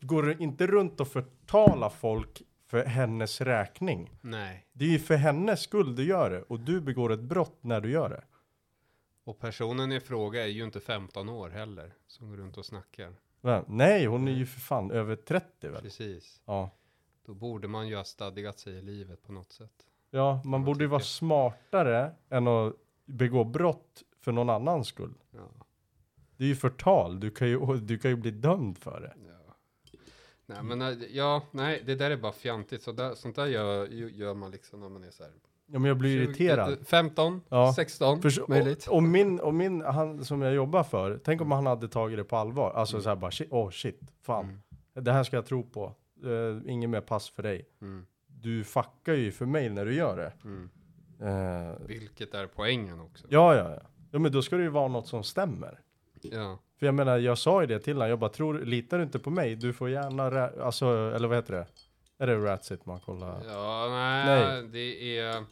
Går 0.01 0.23
du 0.23 0.37
inte 0.39 0.67
runt 0.67 1.01
och 1.01 1.09
förtala 1.09 1.91
folk 1.91 2.43
för 2.69 2.85
hennes 2.85 3.41
räkning. 3.41 4.11
Nej. 4.21 4.67
Det 4.73 4.85
är 4.85 4.89
ju 4.89 4.99
för 4.99 5.17
hennes 5.17 5.61
skull 5.61 5.97
du 5.97 6.05
gör 6.05 6.31
det 6.31 6.43
och 6.43 6.61
du 6.61 6.81
begår 6.81 7.13
ett 7.13 7.21
brott 7.21 7.59
när 7.61 7.81
du 7.81 7.91
gör 7.91 8.09
det. 8.09 8.25
Och 9.25 9.39
personen 9.39 9.93
i 9.93 10.01
fråga 10.01 10.43
är 10.43 10.49
ju 10.49 10.65
inte 10.65 10.81
15 10.81 11.29
år 11.29 11.49
heller. 11.49 11.95
Som 12.07 12.31
går 12.31 12.37
runt 12.37 12.59
och 12.59 12.67
snackar. 12.67 13.15
Men, 13.41 13.65
nej, 13.69 14.07
hon 14.07 14.29
är 14.29 14.33
ju 14.33 14.47
för 14.47 14.61
fan 14.61 14.91
över 14.91 15.17
30 15.17 15.69
väl? 15.69 15.83
Precis. 15.83 16.43
Ja. 16.45 16.71
Då 17.27 17.35
borde 17.35 17.69
man 17.69 17.89
ju 17.89 17.97
ha 17.97 18.05
stadgat 18.05 18.59
sig 18.59 18.75
i 18.75 18.83
livet 18.83 19.23
på 19.23 19.33
något 19.33 19.53
sätt. 19.53 19.87
Ja, 20.11 20.41
man 20.45 20.61
Jag 20.61 20.67
borde 20.67 20.85
ju 20.85 20.89
vara 20.89 21.01
smartare 21.01 22.13
än 22.29 22.49
att 22.49 22.75
begå 23.05 23.45
brott 23.45 24.03
för 24.21 24.33
någon 24.33 24.51
annans 24.51 24.89
skull. 24.89 25.15
Ja. 25.31 25.67
Det 26.37 26.45
är 26.45 26.49
ju 26.49 26.57
förtal, 26.57 27.21
du 27.21 27.31
kan 27.31 27.49
ju, 27.49 27.77
du 27.77 27.99
kan 27.99 28.11
ju 28.11 28.17
bli 28.17 28.31
dömd 28.31 28.79
för 28.79 29.01
det. 29.01 29.15
ja. 29.27 29.38
Nej 30.49 30.63
men 30.63 30.83
äh, 30.83 30.89
ja, 31.11 31.43
nej 31.51 31.83
det 31.87 31.95
där 31.95 32.11
är 32.11 32.17
bara 32.17 32.33
fjantigt. 32.33 32.83
Så 32.83 32.93
där, 32.93 33.15
sånt 33.15 33.37
där 33.37 33.47
gör, 33.47 33.87
gör 33.87 34.35
man 34.35 34.51
liksom 34.51 34.81
när 34.81 34.89
man 34.89 35.05
är 35.05 35.11
så 35.11 35.23
här. 35.23 35.33
Ja, 35.67 35.79
men 35.79 35.85
jag 35.85 35.97
blir 35.99 36.19
20, 36.19 36.25
irriterad. 36.25 36.87
15, 36.87 37.41
Ja. 37.49 37.73
16 37.77 38.23
För, 38.23 38.49
möjligt. 38.49 38.87
och, 38.87 38.97
och 38.97 39.03
min, 39.03 39.41
och 39.41 39.55
min, 39.55 39.81
han 39.81 40.25
som 40.25 40.43
jag 40.43 40.55
jobbar 40.55 40.83
för, 40.83 41.21
tänk 41.25 41.41
om 41.41 41.51
han 41.51 41.67
hade 41.67 41.89
tagit 41.89 42.19
det 42.19 42.25
på 42.25 42.37
allvar. 42.37 42.73
Alltså 42.73 43.01
så 43.01 43.09
här 43.09 43.17
bara, 43.17 43.31
shit, 43.31 43.53
oh 43.53 43.71
shit, 43.71 44.01
fan. 44.23 44.45
Mm. 44.45 45.05
Det 45.05 45.13
här 45.13 45.25
ska 45.25 45.37
jag 45.37 45.47
tro 45.47 45.63
på. 45.63 45.95
Uh, 46.25 46.61
ingen 46.67 46.91
mer 46.91 47.01
pass 47.01 47.31
för 47.31 47.43
dig. 47.43 47.69
Mm. 47.81 48.07
Du 48.27 48.65
fuckar 48.65 49.15
ju 49.15 49.33
för 49.33 49.47
mig 49.47 49.69
när 49.71 49.85
du 49.85 49.95
gör 49.95 50.17
det. 50.17 50.33
Mm. 50.45 50.71
Eh, 51.21 51.77
Vilket 51.87 52.35
är 52.35 52.47
poängen 52.47 53.01
också. 53.01 53.27
ja, 53.31 53.57
ja, 53.57 53.71
ja. 53.71 53.81
Ja, 54.11 54.19
men 54.19 54.33
då 54.33 54.43
ska 54.43 54.57
det 54.57 54.63
ju 54.63 54.69
vara 54.69 54.89
något 54.89 55.07
som 55.07 55.25
stämmer. 55.25 55.81
Ja. 56.23 56.59
För 56.79 56.87
jag 56.87 56.95
menar, 56.95 57.19
jag 57.19 57.39
sa 57.39 57.61
ju 57.61 57.67
det 57.67 57.79
till 57.81 57.95
honom. 57.97 58.09
Jag 58.09 58.19
bara, 58.19 58.31
tror, 58.31 58.59
litar 58.61 58.99
du 58.99 59.05
inte 59.05 59.19
på 59.19 59.31
mig? 59.31 59.57
Du 59.57 59.73
får 59.73 59.91
gärna, 59.91 60.49
alltså, 60.65 60.87
eller 61.17 61.29
vad 61.29 61.37
heter 61.37 61.55
det? 61.55 61.67
Är 62.19 62.27
det 62.27 62.37
Ratsit 62.37 62.87
man 62.87 63.01
kollar? 63.01 63.43
Ja, 63.49 63.87
nej, 63.91 64.27
Nej. 64.63 64.69
det 64.73 65.19
är 65.19 65.45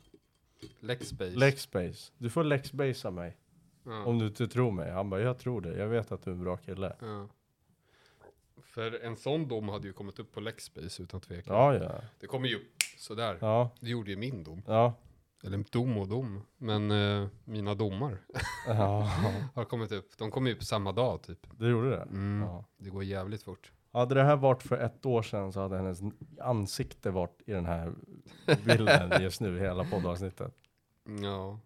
Lexbase. 0.81 1.31
Lexbase. 1.37 2.13
Du 2.19 2.31
får 2.31 2.45
lexbasea 2.45 3.11
mig. 3.11 3.37
ja. 3.85 4.05
Om 4.05 4.19
du 4.19 4.27
inte 4.27 4.49
tror 4.49 4.71
mig. 4.73 4.91
Han 4.91 5.11
bara, 5.11 5.21
jag 5.21 5.39
tror 5.39 5.61
det. 5.61 5.79
Jag 5.79 5.87
vet 5.89 6.13
att 6.13 6.23
du 6.25 6.31
är 6.31 6.35
en 6.35 6.45
bra 6.45 6.57
kille. 6.57 6.97
ja. 7.01 7.29
För 8.65 9.05
en 9.05 9.17
sån 9.17 9.49
dom 9.49 9.69
hade 9.69 9.87
ju 9.87 9.93
kommit 9.93 10.19
upp 10.19 10.33
på 10.33 10.41
Lexbase 10.41 11.03
utan 11.03 11.21
tvekan. 11.21 11.57
Ja, 11.57 11.75
ja. 11.75 12.01
Det 12.21 12.27
kommer 12.27 12.49
ju 12.49 12.57
upp 12.57 12.63
sådär. 12.99 13.39
Ja, 13.41 13.71
Det 13.81 13.91
gjorde 13.91 14.11
ju 14.11 14.17
min 14.17 14.45
dom. 14.45 14.63
ja. 14.67 14.95
Eller 15.45 15.65
dom 15.73 15.97
och 15.99 16.09
dom. 16.09 16.43
Men 16.57 16.91
eh, 16.91 17.29
mina 17.45 17.75
domar 17.75 18.19
Ja, 18.67 19.01
har 19.55 19.65
kommit 19.65 19.93
upp. 19.93 20.19
De 20.19 20.31
kom 20.31 20.47
upp 20.47 20.63
samma 20.65 20.93
dag 20.93 21.23
typ. 21.23 21.47
det 21.59 21.69
gjorde 21.69 21.91
det. 21.91 22.03
Mm. 22.03 22.49
Ja. 22.49 22.65
Det 22.79 22.91
går 22.91 23.05
jävligt 23.05 23.43
fort. 23.43 23.73
Hade 23.93 24.15
det 24.15 24.23
här 24.23 24.37
varit 24.37 24.63
för 24.63 24.79
ett 24.79 25.07
år 25.07 25.23
sedan 25.23 25.53
så 25.53 25.61
hade 25.61 25.77
hennes 25.77 26.01
ansikte 26.41 27.11
varit 27.11 27.43
i 27.47 27.53
den 27.53 27.67
här 27.67 27.93
bilden 28.65 29.13
just 29.23 29.41
nu, 29.41 29.59
hela 29.59 29.85
poddavsnittet. 29.85 30.55
Ja. 31.23 31.61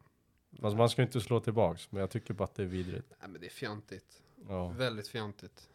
Fast 0.61 0.77
man 0.77 0.89
ska 0.89 1.03
ju 1.03 1.07
inte 1.07 1.21
slå 1.21 1.41
tillbaks, 1.41 1.93
men 1.93 2.01
jag 2.01 2.11
tycker 2.11 2.35
bara 2.35 2.45
att 2.45 2.55
det 2.55 2.63
är 2.63 2.67
vidrigt. 2.67 3.13
Nej 3.21 3.29
men 3.31 3.41
det 3.41 3.47
är 3.47 3.51
fjantigt. 3.51 4.23
Ja, 4.49 4.69
Väldigt 4.69 5.09
fjantigt. 5.09 5.69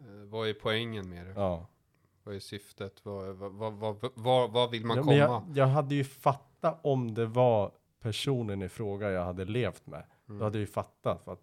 Eh, 0.00 0.06
vad 0.28 0.48
är 0.48 0.54
poängen 0.54 1.08
med 1.08 1.26
det? 1.26 1.32
ja. 1.32 1.66
Vad 2.24 2.34
är 2.34 2.40
syftet? 2.40 3.04
Vad, 3.04 3.36
vad, 3.36 3.72
vad, 3.72 4.10
vad, 4.14 4.50
vad, 4.50 4.70
vill 4.70 4.84
man 4.86 4.96
ja 4.96 5.02
komma? 5.02 5.16
jag, 5.16 5.44
jag 5.54 5.66
hade 5.66 5.94
ju 5.94 6.04
fattat 6.04 6.49
om 6.82 7.14
det 7.14 7.26
var 7.26 7.72
personen 8.00 8.62
i 8.62 8.68
fråga 8.68 9.10
jag 9.10 9.24
hade 9.24 9.44
levt 9.44 9.86
med. 9.86 10.02
Mm. 10.28 10.38
Då 10.38 10.44
hade 10.44 10.58
jag 10.58 10.60
ju 10.60 10.66
fattat 10.72 11.24
för 11.24 11.32
att 11.32 11.40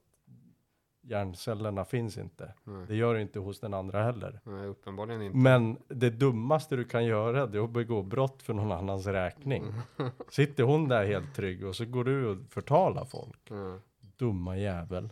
hjärncellerna 1.01 1.85
finns 1.85 2.17
inte. 2.17 2.53
Nej. 2.63 2.85
Det 2.87 2.95
gör 2.95 3.13
det 3.13 3.21
inte 3.21 3.39
hos 3.39 3.59
den 3.59 3.73
andra 3.73 4.03
heller. 4.03 4.39
Nej, 4.43 4.67
uppenbarligen 4.67 5.21
inte. 5.21 5.37
Men 5.37 5.77
det 5.87 6.09
dummaste 6.09 6.75
du 6.75 6.83
kan 6.83 7.05
göra 7.05 7.47
det 7.47 7.57
är 7.57 7.63
att 7.63 7.69
begå 7.69 8.03
brott 8.03 8.43
för 8.43 8.53
någon 8.53 8.71
annans 8.71 9.07
räkning. 9.07 9.63
Sitter 10.29 10.63
hon 10.63 10.87
där 10.87 11.05
helt 11.05 11.35
trygg 11.35 11.65
och 11.65 11.75
så 11.75 11.85
går 11.85 12.03
du 12.03 12.27
och 12.27 12.37
förtalar 12.49 13.05
folk. 13.05 13.39
Ja. 13.49 13.79
Dumma 14.17 14.57
jävel. 14.57 15.09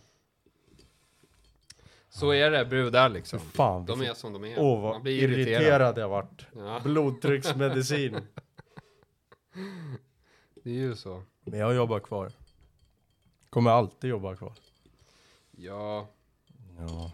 Så 2.08 2.32
är 2.32 2.50
det 2.50 2.64
brudar 2.64 3.08
liksom. 3.08 3.38
Fan. 3.38 3.86
De 3.86 4.02
är 4.02 4.14
som 4.14 4.32
de 4.32 4.44
är. 4.44 4.54
Åh 4.58 4.82
vad 4.82 4.92
Man 4.92 5.02
blir 5.02 5.22
irriterad. 5.22 5.62
irriterad. 5.62 5.98
jag 5.98 6.08
vart. 6.08 6.46
Ja, 6.56 6.80
Blodtrycksmedicin. 6.84 8.16
det 10.62 10.70
är 10.70 10.74
ju 10.74 10.96
så. 10.96 11.22
Men 11.44 11.58
jag 11.60 11.74
jobbar 11.74 12.00
kvar. 12.00 12.32
Kommer 13.50 13.70
alltid 13.70 14.10
jobba 14.10 14.36
kvar. 14.36 14.52
Ja, 15.50 16.08
Ja. 16.78 17.12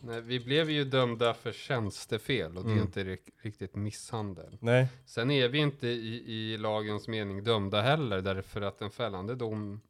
nej, 0.00 0.20
vi 0.20 0.40
blev 0.40 0.70
ju 0.70 0.84
dömda 0.84 1.34
för 1.34 1.52
tjänstefel 1.52 2.56
och 2.58 2.64
det 2.64 2.70
är 2.70 2.72
Mm. 2.72 2.84
inte 2.84 3.04
rik- 3.04 3.30
riktigt 3.36 3.74
misshandel. 3.74 4.56
Nej. 4.60 4.88
Sen 5.06 5.30
är 5.30 5.48
vi 5.48 5.58
inte 5.58 5.88
i, 5.88 6.32
i 6.32 6.58
lagens 6.58 7.08
mening 7.08 7.44
dömda 7.44 7.82
heller 7.82 8.20
därför 8.20 8.60
att 8.62 8.80
en 8.82 8.90
fällande 8.90 9.34
dom 9.34 9.80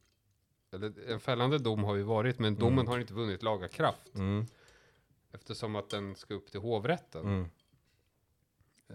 eller 0.71 1.09
en 1.09 1.19
fällande 1.19 1.57
dom 1.57 1.83
har 1.83 1.95
ju 1.95 2.03
varit, 2.03 2.39
men 2.39 2.55
domen 2.55 2.73
Mm. 2.79 2.87
har 2.87 2.99
inte 2.99 3.13
vunnit 3.13 3.43
laga 3.43 3.67
kraft. 3.67 4.15
Mm. 4.15 4.45
Eftersom 5.33 5.75
att 5.75 5.89
den 5.89 6.15
ska 6.15 6.33
upp 6.33 6.51
till 6.51 6.59
hovrätten. 6.59 7.21
Mm. 7.21 7.49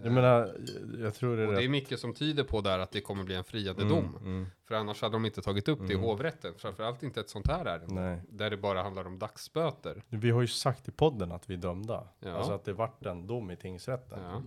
Jag 0.03 0.11
menar, 0.13 0.55
jag 0.99 1.13
tror 1.15 1.37
det 1.37 1.43
är 1.43 1.47
och 1.47 1.53
det 1.53 1.63
är 1.63 1.69
mycket 1.69 1.99
som 1.99 2.13
tyder 2.13 2.43
på 2.43 2.61
där 2.61 2.79
att 2.79 2.91
det 2.91 3.01
kommer 3.01 3.23
bli 3.23 3.35
en 3.35 3.43
friande 3.43 3.81
Mm, 3.81 3.95
dom. 3.95 4.15
mm. 4.21 4.45
För 4.67 4.75
annars 4.75 5.01
hade 5.01 5.15
de 5.15 5.25
inte 5.25 5.41
tagit 5.41 5.67
upp 5.67 5.79
det 5.79 5.85
i 5.93 5.95
Mm. 5.95 6.05
hovrätten. 6.05 6.53
Framförallt 6.57 7.03
inte 7.03 7.19
ett 7.19 7.29
sånt 7.29 7.47
här 7.47 7.65
ärende. 7.65 8.01
Nej. 8.01 8.21
Där 8.29 8.49
det 8.49 8.57
bara 8.57 8.81
handlar 8.83 9.05
om 9.07 9.19
dagsböter. 9.19 10.03
Vi 10.09 10.29
har 10.31 10.41
ju 10.41 10.47
sagt 10.47 10.87
i 10.87 10.91
podden 10.91 11.31
att 11.31 11.49
vi 11.49 11.53
är 11.53 11.57
dömda. 11.57 12.07
Ja. 12.19 12.31
Alltså 12.31 12.51
att 12.53 12.65
det 12.65 12.73
vart 12.73 13.05
en 13.05 13.27
dom 13.27 13.51
i 13.51 13.55
tingsrätten. 13.55 14.19
Ja. 14.23 14.43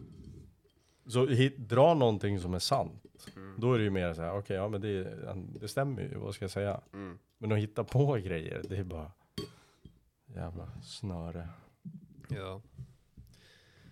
Så 1.07 1.27
hit, 1.27 1.57
dra 1.59 1.95
någonting 1.95 2.41
som 2.41 2.55
är 2.55 2.59
sant. 2.59 3.03
Mm. 3.37 3.55
Då 3.61 3.73
är 3.75 3.79
det 3.79 3.85
ju 3.85 3.91
mer 3.91 4.15
så 4.15 4.23
här, 4.23 4.39
okej, 4.39 4.57
ja 4.57 4.69
men 4.69 4.81
det, 4.81 5.05
det 5.61 5.69
stämmer 5.69 6.03
ju, 6.03 6.15
vad 6.19 6.35
ska 6.35 6.45
jag 6.45 6.51
säga? 6.51 6.81
Mm. 6.93 7.19
Men 7.39 7.53
att 7.53 7.59
hitta 7.59 7.85
på 7.85 8.13
grejer, 8.15 8.63
det 8.69 8.77
är 8.77 8.85
bara 8.85 9.13
jävla 10.27 10.69
snöre. 10.83 11.49
ja. 12.29 12.61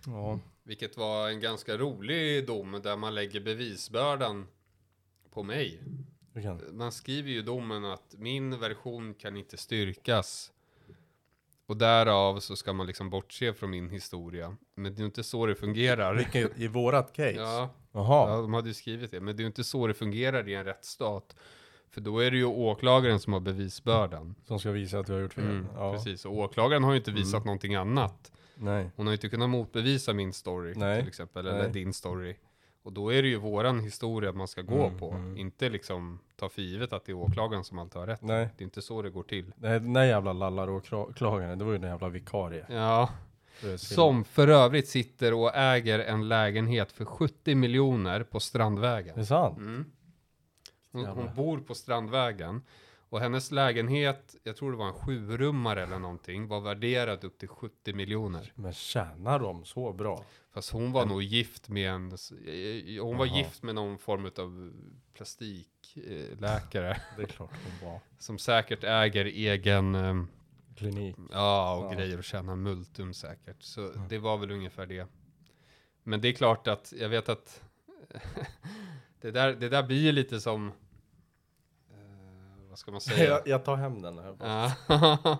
Ja. 0.05 0.39
Vilket 0.69 0.97
var 0.97 1.29
en 1.29 1.39
ganska 1.39 1.77
rolig 1.77 2.47
dom 2.47 2.79
där 2.83 2.97
man 2.97 3.15
lägger 3.15 3.39
bevisbördan 3.39 4.47
på 5.33 5.43
mig. 5.43 5.81
Man 6.71 6.91
skriver 6.91 7.29
ju 7.29 7.37
i 7.37 7.41
domen 7.41 7.85
att 7.85 8.15
min 8.17 8.59
version 8.59 9.13
kan 9.13 9.37
inte 9.37 9.57
styrkas. 9.57 10.51
Och 11.65 11.77
därav 11.77 12.39
så 12.39 12.55
ska 12.55 12.73
man 12.73 12.87
liksom 12.87 13.09
bortse 13.09 13.53
från 13.53 13.69
min 13.69 13.89
historia. 13.89 14.57
Men 14.75 14.93
det 14.93 14.97
är 14.97 14.99
ju 14.99 15.05
inte 15.05 15.23
så 15.23 15.45
det 15.45 15.55
fungerar. 15.55 16.15
Vilket, 16.15 16.59
I 16.59 16.67
vårat 16.67 17.13
case? 17.13 17.31
Ja, 17.31 17.69
Jaha. 17.91 18.29
ja, 18.29 18.41
de 18.41 18.53
hade 18.53 18.67
ju 18.67 18.73
skrivit 18.73 19.11
det. 19.11 19.19
Men 19.21 19.35
det 19.35 19.41
är 19.41 19.43
ju 19.43 19.47
inte 19.47 19.63
så 19.63 19.87
det 19.87 19.93
fungerar 19.93 20.49
i 20.49 20.53
en 20.53 20.65
rättsstat. 20.65 21.35
För 21.89 22.01
då 22.01 22.19
är 22.19 22.31
det 22.31 22.37
ju 22.37 22.45
åklagaren 22.45 23.19
som 23.19 23.33
har 23.33 23.39
bevisbördan. 23.39 24.35
Som 24.47 24.59
ska 24.59 24.71
visa 24.71 24.99
att 24.99 25.07
du 25.07 25.13
har 25.13 25.19
gjort 25.19 25.33
fel? 25.33 25.43
Mm, 25.43 25.67
ja. 25.75 25.93
Precis, 25.93 26.25
och 26.25 26.37
åklagaren 26.37 26.83
har 26.83 26.91
ju 26.91 26.97
inte 26.97 27.11
visat 27.11 27.33
Mm. 27.33 27.45
någonting 27.45 27.75
annat. 27.75 28.31
Nej. 28.59 28.89
Hon 28.95 29.05
har 29.07 29.11
ju 29.11 29.15
inte 29.15 29.29
kunnat 29.29 29.49
motbevisa 29.49 30.13
min 30.13 30.33
story 30.33 30.73
Nej. 30.75 30.99
till 30.99 31.07
exempel, 31.07 31.47
eller 31.47 31.63
Nej. 31.63 31.71
din 31.71 31.93
story. 31.93 32.35
Och 32.83 32.93
då 32.93 33.13
är 33.13 33.21
det 33.21 33.27
ju 33.27 33.35
våran 33.37 33.79
historia 33.79 34.31
man 34.31 34.47
ska 34.47 34.61
gå 34.61 34.85
Mm, 34.85 34.99
på. 34.99 35.11
mm. 35.11 35.37
Inte 35.37 35.69
liksom 35.69 36.19
ta 36.35 36.49
för 36.49 36.61
givet 36.61 36.93
att 36.93 37.05
det 37.05 37.11
är 37.11 37.13
åklagaren 37.13 37.63
som 37.63 37.79
alltid 37.79 37.99
har 37.99 38.07
rätt. 38.07 38.21
Nej. 38.21 38.49
Det 38.57 38.63
är 38.63 38.65
inte 38.65 38.81
så 38.81 39.01
det 39.01 39.09
går 39.09 39.23
till. 39.23 39.53
Nej, 39.57 39.79
den 39.79 39.93
där 39.93 40.03
jävla 40.03 40.33
lallaråklagaren, 40.33 41.59
det 41.59 41.65
var 41.65 41.71
ju 41.71 41.77
den 41.77 41.89
jävla 41.89 42.09
vikarie. 42.09 42.65
Ja, 42.69 43.09
som 43.77 44.23
för 44.23 44.47
övrigt 44.47 44.87
sitter 44.87 45.33
och 45.33 45.51
äger 45.55 45.99
en 45.99 46.27
lägenhet 46.27 46.91
för 46.91 47.05
70 47.05 47.55
miljoner 47.55 48.23
på 48.23 48.29
Det 48.31 48.37
är 48.37 48.39
Strandvägen. 48.39 49.25
sant? 49.25 49.57
Mm. 49.57 49.85
Hon, 50.91 51.05
hon 51.05 51.35
bor 51.35 51.57
på 51.59 51.75
Strandvägen. 51.75 52.61
Och 53.11 53.19
hennes 53.19 53.51
lägenhet, 53.51 54.35
jag 54.43 54.55
tror 54.57 54.71
det 54.71 54.77
var 54.77 54.87
en 54.87 54.93
sjurummare 54.93 55.83
eller 55.83 55.99
någonting, 55.99 56.47
var 56.47 56.59
värderad 56.61 57.23
upp 57.23 57.37
till 57.37 57.47
70 57.47 57.93
miljoner. 57.93 58.51
Men 58.55 58.73
tjänar 58.73 59.39
de 59.39 59.65
så 59.65 59.93
bra? 59.93 60.23
Fast 60.53 60.71
hon 60.71 60.91
var 60.91 61.05
nog 61.05 61.21
gift 61.23 61.69
med 61.69 61.89
en, 61.91 62.11
s- 62.13 62.31
eh, 62.31 63.03
hon 63.03 63.17
var 63.17 63.25
Jaha. 63.25 63.37
gift 63.37 63.63
med 63.63 63.75
någon 63.75 63.97
form 63.97 64.25
av 64.25 64.73
plastikläkare. 65.13 67.01
Det 67.17 67.21
är 67.23 67.27
klart 67.27 67.51
hon 67.63 67.89
var. 67.89 67.99
som 68.19 68.37
säkert 68.37 68.83
äger 68.83 69.25
egen, 69.25 69.95
eh, 69.95 70.23
Klinik. 70.75 71.15
ja 71.31 71.75
och 71.75 71.85
Ja. 71.93 71.97
grejer 71.97 72.17
och 72.17 72.23
tjänar 72.23 72.55
multum 72.55 73.13
säkert. 73.13 73.63
Så 73.63 73.81
Mm. 73.91 74.07
det 74.07 74.17
var 74.17 74.37
väl 74.37 74.51
ungefär 74.51 74.85
det. 74.85 75.07
Men 76.03 76.21
det 76.21 76.27
är 76.27 76.33
klart 76.33 76.67
att, 76.67 76.93
jag 76.99 77.09
vet 77.09 77.29
att 77.29 77.61
det, 79.21 79.31
där, 79.31 79.53
det 79.53 79.69
där 79.69 79.83
blir 79.83 80.11
lite 80.11 80.41
som, 80.41 80.67
eh, 80.67 80.73
vad 82.79 83.01
ska 83.01 83.11
man 83.13 83.17
säga? 83.17 83.29
Jag, 83.29 83.47
jag 83.47 83.65
tar 83.65 83.75
hem 83.75 84.01
den 84.01 84.17
här. 84.17 84.33
bara. 84.33 84.71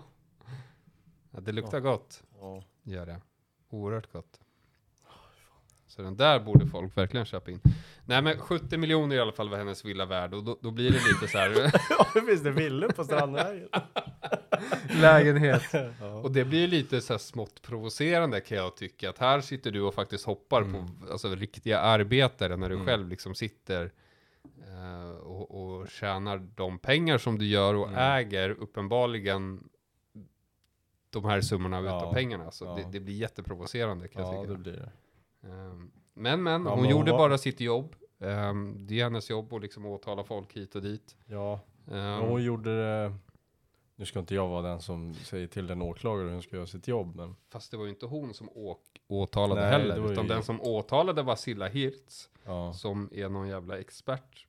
Ja. 1.32 1.40
det 1.40 1.52
luktar 1.52 1.80
gott, 1.80 2.22
Ja. 2.40 2.62
gör 2.82 3.06
det. 3.06 3.20
Oerhört 3.70 4.12
gott. 4.12 4.40
Så 5.86 6.02
den 6.02 6.16
där 6.16 6.40
borde 6.40 6.66
folk 6.66 6.96
verkligen 6.96 7.26
köpa 7.26 7.50
in. 7.50 7.60
Nej 8.04 8.22
men 8.22 8.38
70 8.38 8.76
miljoner 8.78 9.16
i 9.16 9.20
alla 9.20 9.32
fall 9.32 9.48
var 9.48 9.58
hennes 9.58 9.84
villa 9.84 10.06
värd 10.06 10.34
och 10.34 10.44
då, 10.44 10.58
då 10.62 10.70
blir 10.70 10.90
det 10.90 10.98
lite 11.12 11.28
så 11.32 11.38
här 11.38 11.72
Ja, 11.90 12.20
finns 12.26 12.42
det 12.42 12.50
villor 12.50 12.88
på 12.88 13.04
Strandvägen? 13.04 13.68
lägenhet. 15.00 15.62
Och 16.22 16.30
det 16.32 16.44
blir 16.44 16.68
lite 16.68 17.00
så 17.00 17.12
här 17.12 17.18
smått 17.18 17.62
provocerande 17.62 18.40
kan 18.40 18.56
jag 18.58 18.76
tycka. 18.76 19.10
Att 19.10 19.18
här 19.18 19.40
sitter 19.40 19.70
du 19.70 19.80
och 19.82 19.94
faktiskt 19.94 20.24
hoppar 20.26 20.62
Mm. 20.62 20.86
på 21.00 21.12
alltså, 21.12 21.34
riktiga 21.34 21.80
arbetare 21.80 22.56
när 22.56 22.68
du 22.68 22.74
Mm. 22.74 22.86
själv 22.86 23.08
liksom 23.08 23.34
sitter 23.34 23.92
eh, 24.68 25.09
och, 25.40 25.80
och 25.80 25.88
tjänar 25.90 26.38
de 26.54 26.78
pengar 26.78 27.18
som 27.18 27.38
du 27.38 27.46
gör 27.46 27.74
och 27.74 27.88
Mm. 27.88 27.98
äger 27.98 28.50
uppenbarligen 28.50 29.68
de 31.10 31.24
här 31.24 31.40
summorna 31.40 31.76
Ja. 31.80 31.82
utav 31.98 32.12
pengarna. 32.14 32.50
Så 32.50 32.64
Ja. 32.64 32.74
det, 32.74 32.86
det 32.92 33.00
blir 33.00 33.14
jätteprovocerande 33.14 34.08
kan 34.08 34.22
jag 34.22 34.34
ja, 34.34 34.40
tycka. 34.42 34.52
det 34.52 34.58
blir 34.58 34.72
det. 34.72 34.90
Ehm, 35.48 35.90
men 36.14 36.42
men, 36.42 36.52
Ja, 36.52 36.70
hon 36.70 36.82
men 36.82 36.84
hon 36.84 36.88
gjorde 36.88 37.10
var- 37.12 37.18
bara 37.18 37.38
sitt 37.38 37.60
jobb. 37.60 37.94
Ehm, 38.20 38.86
det 38.86 39.00
är 39.00 39.04
hennes 39.04 39.30
jobb 39.30 39.52
att 39.52 39.62
liksom 39.62 39.86
åtala 39.86 40.24
folk 40.24 40.56
hit 40.56 40.74
och 40.74 40.82
dit. 40.82 41.16
Ja, 41.26 41.60
men 41.84 42.20
hon 42.28 42.42
gjorde 42.42 42.76
det... 42.82 43.14
Nu 43.96 44.06
ska 44.06 44.18
inte 44.18 44.34
jag 44.34 44.48
vara 44.48 44.62
den 44.62 44.80
som 44.80 45.14
säger 45.14 45.46
till 45.46 45.66
den 45.66 45.82
åklagare 45.82 46.26
hur 46.26 46.32
hon 46.32 46.42
ska 46.42 46.56
göra 46.56 46.66
sitt 46.66 46.88
jobb, 46.88 47.16
men... 47.16 47.36
Fast 47.48 47.70
det 47.70 47.76
var 47.76 47.84
ju 47.84 47.90
inte 47.90 48.06
hon 48.06 48.34
som 48.34 48.48
åk, 48.54 48.82
åtalade 49.08 49.60
Nej, 49.60 49.70
heller, 49.70 50.12
utan 50.12 50.24
ju- 50.24 50.28
den 50.28 50.42
som 50.42 50.60
åtalade 50.60 51.22
var 51.22 51.36
Silla 51.36 51.68
Hirtz, 51.68 52.30
Ja, 52.44 52.72
som 52.72 53.08
är 53.12 53.28
någon 53.28 53.48
jävla 53.48 53.78
expert 53.78 54.46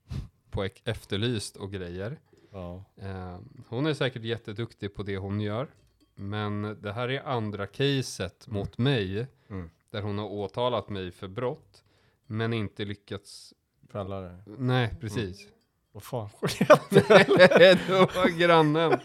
på 0.52 0.68
efterlyst 0.84 1.56
och 1.58 1.72
grejer. 1.72 2.20
ja. 2.52 2.84
Eh, 2.98 3.38
hon 3.68 3.86
är 3.86 3.94
säkert 3.94 4.24
jätteduktig 4.24 4.94
på 4.96 5.04
det 5.04 5.18
hon 5.18 5.42
gör, 5.42 5.68
men 6.16 6.78
det 6.82 6.92
här 6.94 7.10
är 7.10 7.28
andra 7.28 7.68
caset 7.68 8.48
Mm. 8.48 8.60
mot 8.60 8.78
mig, 8.78 9.28
Mm. 9.50 9.70
där 9.92 10.02
hon 10.02 10.18
har 10.18 10.26
åtalat 10.28 10.90
mig 10.90 11.12
för 11.12 11.28
brott, 11.28 11.84
men 12.26 12.54
inte 12.54 12.86
lyckats. 12.86 13.54
Fälla 13.92 14.22
det. 14.22 14.38
Nej, 14.46 14.96
precis. 15.02 15.48
Vad 15.92 16.04
fan 16.04 16.30
det 16.90 17.90
var 17.90 18.38
grannen. 18.38 18.92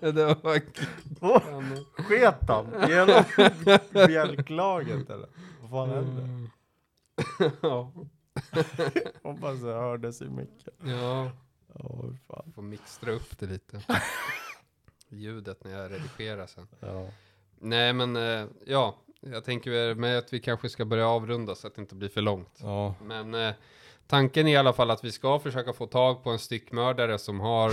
det 0.00 0.42
var 0.42 0.60
grannen. 1.20 1.84
Sket 1.96 2.48
han? 2.48 2.66
Genom 2.88 3.24
bjälklaget 4.06 5.10
eller? 5.10 5.28
Vad 5.62 5.70
fan 5.70 5.90
hände? 5.90 6.50
ja. 7.60 7.92
Hoppas 9.22 9.60
det 9.60 9.72
hördes 9.72 10.22
i 10.22 10.28
micken. 10.28 10.72
ja. 10.84 11.30
Hur 11.74 12.16
fan. 12.26 12.52
Får 12.54 12.62
mixtra 12.62 13.12
upp 13.12 13.38
det 13.38 13.46
lite. 13.46 13.80
Ljudet 15.08 15.64
när 15.64 15.70
jag 15.82 15.90
redigerar 15.90 16.46
sen. 16.46 16.68
Ja. 16.80 17.08
Nej 17.58 17.92
men 17.92 18.16
eh, 18.16 18.46
ja, 18.66 18.96
jag 19.20 19.44
tänker 19.44 19.94
med 19.94 20.18
att 20.18 20.32
vi 20.32 20.40
kanske 20.40 20.68
ska 20.68 20.84
börja 20.84 21.08
avrunda 21.08 21.54
så 21.54 21.66
att 21.66 21.74
det 21.74 21.80
inte 21.80 21.94
blir 21.94 22.08
för 22.08 22.20
långt. 22.20 22.58
Ja. 22.62 22.94
Men 23.02 23.34
eh, 23.34 23.54
tanken 24.06 24.46
är 24.46 24.52
i 24.52 24.56
alla 24.56 24.72
fall 24.72 24.90
att 24.90 25.04
vi 25.04 25.12
ska 25.12 25.38
försöka 25.38 25.72
få 25.72 25.86
tag 25.86 26.24
på 26.24 26.30
en 26.30 26.38
styckmördare 26.38 27.18
som 27.18 27.40
har... 27.40 27.72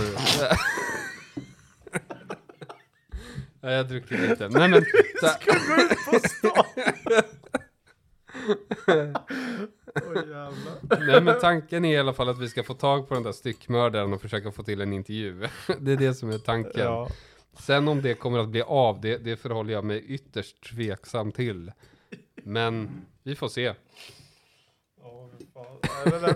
ja, 3.60 3.70
jag 3.70 3.88
dricker 3.88 4.28
lite. 4.28 4.48
Nej 4.48 4.68
men... 4.68 4.84
Så... 5.20 5.28
Oj 8.86 9.12
jävlar. 10.04 11.06
Nej 11.06 11.20
men 11.22 11.40
tanken 11.40 11.84
är 11.84 11.94
i 11.94 11.98
alla 11.98 12.12
fall 12.12 12.28
att 12.28 12.38
vi 12.38 12.48
ska 12.48 12.62
få 12.62 12.74
tag 12.74 13.08
på 13.08 13.14
den 13.14 13.22
där 13.22 13.32
styckmördaren 13.32 14.12
och 14.12 14.20
försöka 14.22 14.52
få 14.52 14.62
till 14.62 14.80
en 14.80 14.92
intervju. 14.92 15.40
det 15.80 15.92
är 15.92 15.96
det 15.96 16.14
som 16.14 16.30
är 16.30 16.38
tanken. 16.38 16.72
Ja. 16.84 17.08
Sen 17.58 17.88
om 17.88 18.02
det 18.02 18.14
kommer 18.14 18.38
att 18.38 18.48
bli 18.48 18.62
av, 18.62 19.00
det, 19.00 19.16
det 19.18 19.36
förhåller 19.36 19.72
jag 19.72 19.84
mig 19.84 20.04
ytterst 20.06 20.62
tveksam 20.64 21.32
till. 21.32 21.72
Men 22.42 22.90
vi 23.22 23.36
får 23.36 23.48
se. 23.48 23.74
Nej. 26.22 26.34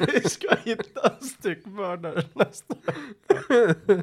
Vi 0.12 0.28
ska 0.28 0.48
hitta 0.64 1.08
en 1.20 1.26
styckmördare 1.26 2.22
nästa. 2.34 2.74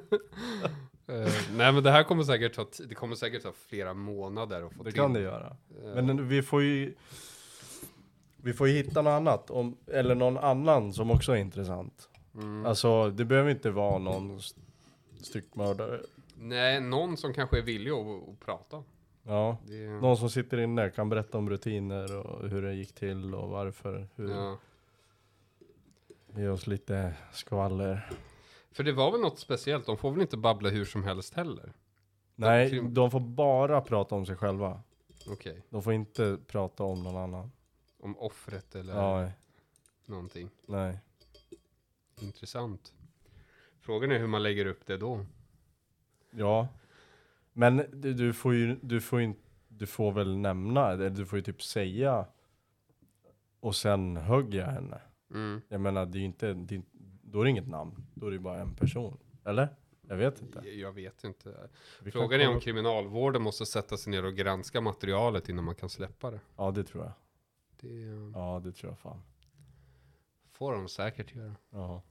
Eh, 1.08 1.34
nej 1.56 1.72
men 1.72 1.84
det 1.84 1.92
här 1.92 2.04
kommer 2.04 2.24
säkert 2.24 2.54
ta, 2.54 2.66
det 2.90 2.96
kommer 2.96 3.16
säkert 3.16 3.44
ta 3.44 3.52
flera 3.68 3.94
månader 3.94 4.62
att 4.68 4.74
få 4.74 4.84
Det 4.84 4.92
till. 4.92 5.00
kan 5.00 5.14
det 5.14 5.20
göra. 5.20 5.56
Eh, 5.86 6.04
Men 6.04 6.28
vi 6.28 6.42
får 6.42 6.62
ju 6.64 6.94
vi 8.44 8.54
får 8.54 8.68
ju 8.68 8.74
hitta 8.74 9.02
något 9.02 9.12
annat, 9.12 9.50
om, 9.52 9.78
eller 9.88 10.16
någon 10.16 10.38
annan 10.38 10.94
som 10.94 11.12
också 11.12 11.32
är 11.32 11.36
intressant. 11.36 12.10
mm. 12.36 12.66
Alltså 12.66 13.10
det 13.10 13.26
behöver 13.26 13.50
inte 13.52 13.72
vara 13.72 13.98
någon 13.98 14.38
st- 14.38 14.62
styckmördare. 15.22 16.00
Nej, 16.36 16.82
någon 16.82 17.18
som 17.18 17.34
kanske 17.34 17.58
är 17.58 17.62
villig 17.62 17.92
att, 17.92 18.30
att 18.30 18.40
prata. 18.40 18.84
Ja, 19.24 19.58
Det, 19.68 19.88
någon 19.88 20.18
som 20.18 20.30
sitter 20.30 20.58
inne 20.58 20.90
kan 20.90 21.10
berätta 21.10 21.38
om 21.38 21.50
rutiner 21.50 22.18
och 22.18 22.50
hur 22.50 22.62
det 22.62 22.74
gick 22.74 22.96
till 22.96 23.36
och 23.36 23.50
varför. 23.50 24.08
Hur, 24.16 24.30
ja. 24.32 24.58
Ge 26.36 26.48
oss 26.48 26.68
lite 26.68 27.14
skvaller. 27.34 28.10
För 28.72 28.84
det 28.84 28.92
var 28.92 29.12
väl 29.12 29.22
något 29.22 29.40
speciellt, 29.40 29.86
de 29.86 29.98
får 29.98 30.12
väl 30.12 30.22
inte 30.22 30.38
babbla 30.38 30.70
hur 30.70 30.86
som 30.86 31.04
helst 31.04 31.34
heller? 31.34 31.74
Nej, 32.36 32.70
krim- 32.70 32.94
de 32.94 33.12
får 33.12 33.20
bara 33.20 33.82
prata 33.82 34.16
om 34.16 34.26
sig 34.26 34.36
själva. 34.36 34.80
Okej, 35.28 35.62
De 35.70 35.84
får 35.84 35.94
inte 35.94 36.38
prata 36.48 36.84
om 36.84 37.04
någon 37.04 37.18
annan. 37.18 37.52
Om 38.04 38.18
offret 38.18 38.76
eller 38.76 38.94
Ja, 38.94 39.32
någonting. 40.06 40.50
nej. 40.68 41.00
Intressant. 42.22 42.94
Frågan 43.80 44.12
är 44.12 44.20
hur 44.20 44.28
man 44.28 44.44
lägger 44.44 44.66
upp 44.66 44.86
det 44.86 44.98
då. 44.98 45.26
Ja. 46.32 46.68
Men 47.54 47.78
du, 48.02 48.14
du 48.14 48.34
får 48.34 48.54
ju, 48.54 48.76
du 48.82 49.02
får 49.02 49.20
ju 49.20 49.26
inte, 49.26 49.40
du 49.68 49.88
får 49.88 50.12
väl 50.12 50.38
nämna, 50.38 50.92
eller 50.92 51.10
du 51.10 51.26
får 51.26 51.38
ju 51.40 51.44
typ 51.44 51.64
säga 51.64 52.26
och 53.60 53.76
sen 53.76 54.18
högg 54.18 54.54
jag 54.54 54.66
henne. 54.66 55.02
Mm. 55.32 55.62
Jag 55.68 55.82
menar, 55.82 56.06
det 56.06 56.18
är 56.18 56.20
ju 56.20 56.26
inte, 56.26 56.54
det 56.54 56.76
är, 56.76 56.82
då 57.24 57.40
är 57.40 57.44
det 57.44 57.50
inget 57.50 57.68
namn. 57.68 58.06
Då 58.14 58.28
är 58.28 58.32
det 58.32 58.40
bara 58.40 58.60
en 58.62 58.76
person. 58.76 59.18
Eller? 59.46 59.76
Jag 60.08 60.16
vet 60.16 60.42
inte. 60.42 60.70
Jag 60.70 60.92
vet 60.92 61.24
inte. 61.24 61.70
Vi 62.02 62.12
Frågan 62.12 62.42
är 62.42 62.50
om 62.50 62.60
kriminalvården 62.60 63.42
måste 63.42 63.66
sätta 63.66 63.98
sig 63.98 64.12
ner 64.12 64.26
och 64.26 64.36
granska 64.36 64.82
materialet 64.82 65.50
innan 65.50 65.64
man 65.66 65.76
kan 65.76 65.90
släppa 65.90 66.32
det. 66.32 66.40
Ja, 66.56 66.72
det 66.72 66.84
tror 66.84 67.04
jag. 67.04 67.14
Det 67.84 68.32
Ja, 68.40 68.62
det 68.64 68.72
tror 68.72 68.92
jag 68.92 69.00
fan. 69.00 69.22
får 70.52 70.74
de 70.74 70.88
säkert 70.90 71.36
göra. 71.36 71.56
Ja. 71.70 72.02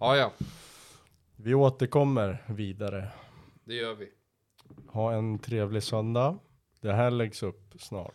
Ja, 0.00 0.16
ja, 0.16 0.32
Vi 1.36 1.54
återkommer 1.54 2.44
vidare. 2.48 3.08
det 3.64 3.74
gör 3.74 3.94
vi. 3.94 4.12
Ha 4.88 5.12
en 5.12 5.38
trevlig 5.38 5.82
söndag. 5.82 6.38
Det 6.80 6.92
här 6.92 7.10
läggs 7.10 7.42
upp 7.42 7.74
snart. 7.78 8.14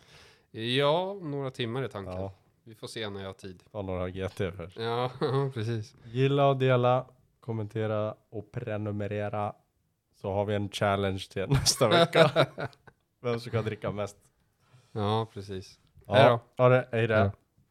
Ja, 0.50 1.18
några 1.22 1.50
timmar 1.50 1.84
i 1.84 1.88
tanken. 1.88 2.14
Ja, 2.14 2.32
Vi 2.64 2.74
får 2.74 2.86
se 2.86 3.10
när 3.10 3.20
jag 3.20 3.28
har 3.28 3.32
tid. 3.34 3.62
ta 3.72 3.82
några 3.82 4.08
GT 4.08 4.36
först. 4.56 4.78
Ja, 4.78 5.10
precis. 5.54 5.94
Gilla 6.04 6.48
och 6.48 6.56
dela, 6.56 7.06
kommentera 7.40 8.14
och 8.30 8.52
prenumerera. 8.52 9.54
Så 10.14 10.32
har 10.32 10.44
vi 10.44 10.54
en 10.54 10.68
challenge 10.70 11.26
till 11.30 11.46
nästa 11.48 11.88
vecka. 11.88 12.46
Vem 13.20 13.40
som 13.40 13.52
kan 13.52 13.64
dricka 13.64 13.90
mest. 13.92 14.16
Ja, 14.92 15.26
precis. 15.32 15.78
Ja, 16.08 16.40
ha 16.58 16.68
det. 16.68 16.88
Hej 16.92 17.06
då. 17.06 17.14
Ja. 17.14 17.32